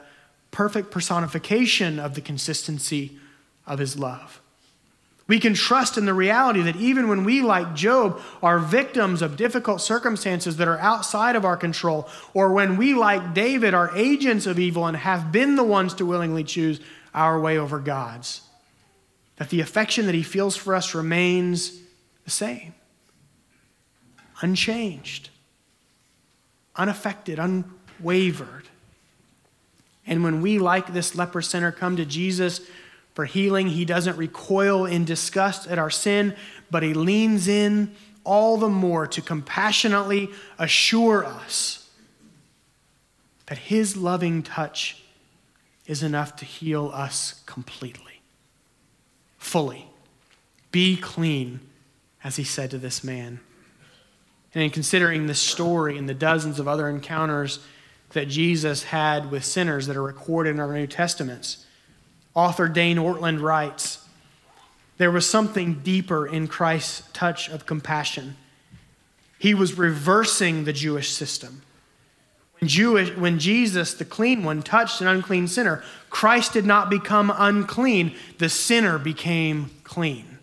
perfect 0.52 0.92
personification 0.92 1.98
of 1.98 2.14
the 2.14 2.20
consistency 2.20 3.18
of 3.66 3.80
his 3.80 3.98
love. 3.98 4.40
We 5.28 5.38
can 5.38 5.52
trust 5.52 5.98
in 5.98 6.06
the 6.06 6.14
reality 6.14 6.62
that 6.62 6.76
even 6.76 7.06
when 7.06 7.22
we, 7.22 7.42
like 7.42 7.74
Job, 7.74 8.20
are 8.42 8.58
victims 8.58 9.20
of 9.20 9.36
difficult 9.36 9.82
circumstances 9.82 10.56
that 10.56 10.68
are 10.68 10.78
outside 10.78 11.36
of 11.36 11.44
our 11.44 11.56
control, 11.56 12.08
or 12.32 12.52
when 12.52 12.78
we, 12.78 12.94
like 12.94 13.34
David, 13.34 13.74
are 13.74 13.94
agents 13.94 14.46
of 14.46 14.58
evil 14.58 14.86
and 14.86 14.96
have 14.96 15.30
been 15.30 15.56
the 15.56 15.64
ones 15.64 15.92
to 15.94 16.06
willingly 16.06 16.44
choose 16.44 16.80
our 17.14 17.38
way 17.38 17.58
over 17.58 17.78
God's, 17.78 18.40
that 19.36 19.50
the 19.50 19.60
affection 19.60 20.06
that 20.06 20.14
he 20.14 20.22
feels 20.22 20.56
for 20.56 20.74
us 20.74 20.94
remains 20.94 21.78
the 22.24 22.30
same, 22.30 22.74
unchanged, 24.40 25.28
unaffected, 26.74 27.38
unwavered. 27.38 28.64
And 30.06 30.24
when 30.24 30.40
we, 30.40 30.58
like 30.58 30.94
this 30.94 31.14
leper 31.14 31.42
sinner, 31.42 31.70
come 31.70 31.96
to 31.96 32.06
Jesus, 32.06 32.62
for 33.18 33.24
healing. 33.24 33.66
He 33.66 33.84
doesn't 33.84 34.16
recoil 34.16 34.86
in 34.86 35.04
disgust 35.04 35.66
at 35.66 35.76
our 35.76 35.90
sin, 35.90 36.36
but 36.70 36.84
he 36.84 36.94
leans 36.94 37.48
in 37.48 37.92
all 38.22 38.56
the 38.58 38.68
more 38.68 39.08
to 39.08 39.20
compassionately 39.20 40.30
assure 40.56 41.24
us 41.24 41.90
that 43.46 43.58
his 43.58 43.96
loving 43.96 44.44
touch 44.44 45.02
is 45.84 46.04
enough 46.04 46.36
to 46.36 46.44
heal 46.44 46.92
us 46.94 47.42
completely, 47.44 48.22
fully. 49.36 49.88
Be 50.70 50.96
clean, 50.96 51.58
as 52.22 52.36
he 52.36 52.44
said 52.44 52.70
to 52.70 52.78
this 52.78 53.02
man. 53.02 53.40
And 54.54 54.62
in 54.62 54.70
considering 54.70 55.26
this 55.26 55.40
story 55.40 55.98
and 55.98 56.08
the 56.08 56.14
dozens 56.14 56.60
of 56.60 56.68
other 56.68 56.88
encounters 56.88 57.58
that 58.10 58.28
Jesus 58.28 58.84
had 58.84 59.32
with 59.32 59.44
sinners 59.44 59.88
that 59.88 59.96
are 59.96 60.04
recorded 60.04 60.50
in 60.50 60.60
our 60.60 60.72
New 60.72 60.86
Testaments, 60.86 61.64
Author 62.38 62.68
Dane 62.68 62.98
Ortlund 62.98 63.42
writes 63.42 64.06
There 64.96 65.10
was 65.10 65.28
something 65.28 65.80
deeper 65.80 66.24
in 66.24 66.46
Christ's 66.46 67.02
touch 67.12 67.48
of 67.48 67.66
compassion. 67.66 68.36
He 69.40 69.54
was 69.54 69.76
reversing 69.76 70.62
the 70.62 70.72
Jewish 70.72 71.10
system. 71.10 71.62
When, 72.60 72.68
Jewish, 72.68 73.16
when 73.16 73.40
Jesus, 73.40 73.92
the 73.92 74.04
clean 74.04 74.44
one, 74.44 74.62
touched 74.62 75.00
an 75.00 75.08
unclean 75.08 75.48
sinner, 75.48 75.82
Christ 76.10 76.52
did 76.52 76.64
not 76.64 76.88
become 76.88 77.32
unclean, 77.36 78.14
the 78.38 78.48
sinner 78.48 79.00
became 79.00 79.72
clean. 79.82 80.38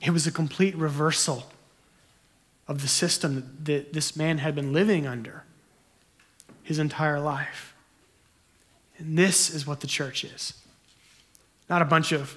It 0.00 0.12
was 0.12 0.26
a 0.26 0.32
complete 0.32 0.74
reversal 0.74 1.52
of 2.66 2.80
the 2.80 2.88
system 2.88 3.58
that 3.64 3.92
this 3.92 4.16
man 4.16 4.38
had 4.38 4.54
been 4.54 4.72
living 4.72 5.06
under 5.06 5.44
his 6.62 6.78
entire 6.78 7.20
life. 7.20 7.74
And 8.96 9.18
this 9.18 9.50
is 9.50 9.66
what 9.66 9.80
the 9.80 9.86
church 9.86 10.24
is. 10.24 10.54
Not 11.68 11.82
a 11.82 11.84
bunch 11.84 12.12
of 12.12 12.36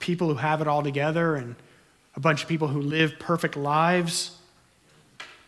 people 0.00 0.28
who 0.28 0.34
have 0.34 0.60
it 0.60 0.68
all 0.68 0.82
together 0.82 1.36
and 1.36 1.54
a 2.14 2.20
bunch 2.20 2.42
of 2.42 2.48
people 2.48 2.68
who 2.68 2.80
live 2.80 3.18
perfect 3.18 3.56
lives, 3.56 4.36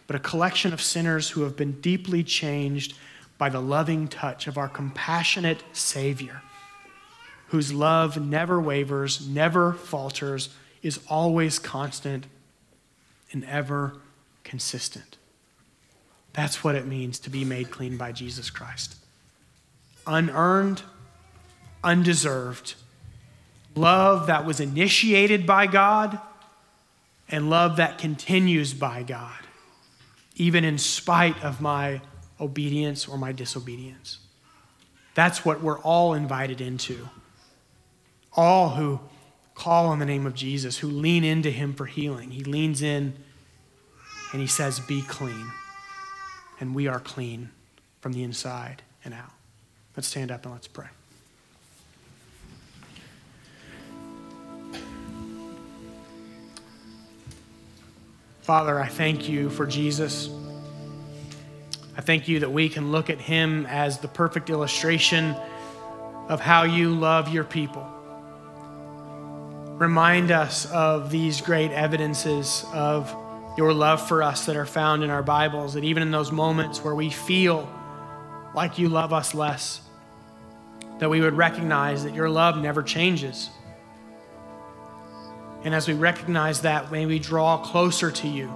but 0.07 0.16
a 0.16 0.20
collection 0.20 0.72
of 0.72 0.80
sinners 0.80 1.30
who 1.30 1.43
have 1.43 1.57
been 1.57 1.80
deeply 1.80 2.22
changed 2.22 2.95
by 3.37 3.49
the 3.49 3.61
loving 3.61 4.09
touch 4.09 4.47
of 4.47 4.57
our 4.57 4.68
compassionate 4.68 5.62
Savior, 5.72 6.43
whose 7.49 7.72
love 7.72 8.20
never 8.20 8.61
wavers, 8.61 9.26
never 9.28 9.72
falters, 9.72 10.51
is 10.82 11.01
always 11.09 11.59
constant, 11.59 12.26
and 13.32 13.45
ever 13.47 13.97
consistent. 14.45 15.16
That's 16.32 16.62
what 16.62 16.74
it 16.74 16.87
means 16.87 17.18
to 17.20 17.30
be 17.30 17.45
made 17.45 17.70
clean 17.70 17.97
by 17.97 18.12
Jesus 18.12 18.51
Christ. 18.51 18.97
Unearned, 20.07 20.82
undeserved. 21.82 22.74
Love 23.75 24.27
that 24.27 24.45
was 24.45 24.61
initiated 24.61 25.47
by 25.47 25.66
God, 25.66 26.18
and 27.29 27.51
love 27.51 27.77
that 27.77 27.99
continues 27.99 28.75
by 28.75 29.03
God, 29.03 29.41
even 30.37 30.64
in 30.64 30.79
spite 30.79 31.43
of 31.43 31.61
my 31.61 32.01
obedience 32.41 33.09
or 33.09 33.16
my 33.18 33.33
disobedience. 33.33 34.18
That's 35.14 35.45
what 35.45 35.62
we're 35.62 35.79
all 35.79 36.14
invited 36.14 36.61
into. 36.61 37.09
All 38.33 38.70
who 38.70 39.01
call 39.55 39.87
on 39.87 40.01
the 40.01 40.07
name 40.07 40.27
of 40.27 40.35
Jesus, 40.35 40.79
who 40.79 40.89
lean 40.89 41.25
into 41.25 41.51
him 41.51 41.72
for 41.72 41.87
healing. 41.87 42.33
He 42.33 42.45
leans 42.45 42.83
in 42.83 43.14
and 44.33 44.41
he 44.41 44.49
says, 44.49 44.81
Be 44.81 45.03
clean. 45.03 45.53
And 46.61 46.75
we 46.75 46.89
are 46.89 47.01
clean 47.01 47.51
from 48.01 48.12
the 48.12 48.22
inside 48.22 48.83
and 49.05 49.14
out. 49.14 49.31
Let's 49.97 50.09
stand 50.09 50.31
up 50.31 50.45
and 50.45 50.53
let's 50.53 50.66
pray. 50.66 50.89
Father, 58.45 58.78
I 58.78 58.88
thank 58.88 59.26
you 59.26 59.49
for 59.49 59.66
Jesus. 59.66 60.28
I 61.97 62.03
thank 62.03 62.28
you 62.28 62.40
that 62.40 62.53
we 62.53 62.68
can 62.68 62.92
look 62.92 63.09
at 63.09 63.18
him 63.18 63.64
as 63.64 64.01
the 64.01 64.09
perfect 64.09 64.51
illustration 64.51 65.34
of 66.28 66.40
how 66.40 66.64
you 66.64 66.90
love 66.90 67.32
your 67.32 67.45
people. 67.45 67.90
Remind 69.78 70.30
us 70.30 70.70
of 70.70 71.11
these 71.11 71.40
great 71.40 71.70
evidences 71.70 72.66
of 72.74 73.16
your 73.57 73.72
love 73.72 74.07
for 74.07 74.22
us 74.22 74.45
that 74.45 74.57
are 74.57 74.66
found 74.66 75.03
in 75.03 75.09
our 75.09 75.22
Bibles, 75.22 75.72
that 75.72 75.84
even 75.84 76.03
in 76.03 76.11
those 76.11 76.30
moments 76.30 76.84
where 76.84 76.95
we 76.95 77.09
feel 77.09 77.66
like 78.55 78.78
you 78.78 78.90
love 78.90 79.14
us 79.14 79.32
less, 79.32 79.80
that 80.99 81.09
we 81.09 81.22
would 81.22 81.34
recognize 81.34 82.05
that 82.05 82.12
your 82.12 82.28
love 82.28 82.59
never 82.59 82.82
changes. 82.82 83.49
And 85.65 85.75
as 85.75 85.89
we 85.89 85.95
recognize 85.95 86.61
that, 86.61 86.93
may 86.93 87.07
we 87.07 87.19
draw 87.19 87.57
closer 87.59 88.11
to 88.11 88.29
you 88.29 88.53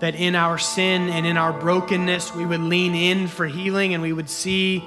that 0.00 0.14
in 0.14 0.34
our 0.34 0.58
sin 0.58 1.08
and 1.08 1.26
in 1.26 1.36
our 1.36 1.52
brokenness, 1.52 2.34
we 2.34 2.44
would 2.44 2.60
lean 2.60 2.94
in 2.94 3.28
for 3.28 3.46
healing 3.46 3.94
and 3.94 4.02
we 4.02 4.12
would 4.12 4.28
see 4.28 4.82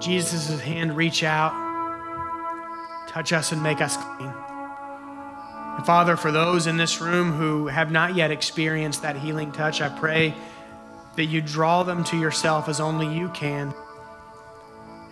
Jesus' 0.00 0.60
hand 0.60 0.96
reach 0.96 1.22
out, 1.22 1.52
touch 3.08 3.32
us, 3.32 3.52
and 3.52 3.62
make 3.62 3.80
us 3.80 3.96
clean. 3.96 4.32
And 5.76 5.86
Father, 5.86 6.16
for 6.16 6.30
those 6.30 6.66
in 6.66 6.76
this 6.76 7.00
room 7.00 7.32
who 7.32 7.66
have 7.66 7.90
not 7.90 8.14
yet 8.14 8.30
experienced 8.30 9.02
that 9.02 9.16
healing 9.16 9.52
touch, 9.52 9.80
I 9.80 9.88
pray 9.88 10.34
that 11.16 11.24
you 11.24 11.40
draw 11.40 11.82
them 11.82 12.04
to 12.04 12.18
yourself 12.18 12.68
as 12.68 12.78
only 12.78 13.16
you 13.16 13.30
can, 13.30 13.74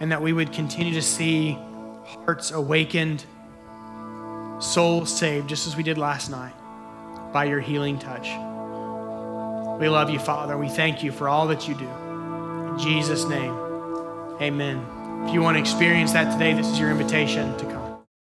and 0.00 0.12
that 0.12 0.20
we 0.20 0.32
would 0.32 0.52
continue 0.52 0.92
to 0.94 1.02
see 1.02 1.58
hearts 2.04 2.50
awakened, 2.50 3.24
souls 4.60 5.16
saved, 5.16 5.48
just 5.48 5.66
as 5.66 5.76
we 5.76 5.82
did 5.82 5.98
last 5.98 6.30
night 6.30 6.54
by 7.32 7.44
your 7.44 7.60
healing 7.60 7.98
touch. 7.98 8.28
We 9.80 9.88
love 9.88 10.08
you, 10.08 10.18
Father. 10.18 10.56
We 10.56 10.68
thank 10.68 11.02
you 11.02 11.10
for 11.10 11.28
all 11.28 11.48
that 11.48 11.66
you 11.68 11.74
do. 11.74 11.88
In 11.88 12.78
Jesus' 12.78 13.24
name, 13.24 13.52
amen. 14.40 14.86
If 15.26 15.34
you 15.34 15.40
want 15.40 15.56
to 15.56 15.60
experience 15.60 16.12
that 16.12 16.32
today, 16.32 16.54
this 16.54 16.68
is 16.68 16.78
your 16.78 16.90
invitation 16.90 17.56
to 17.58 17.64
come. 17.64 17.83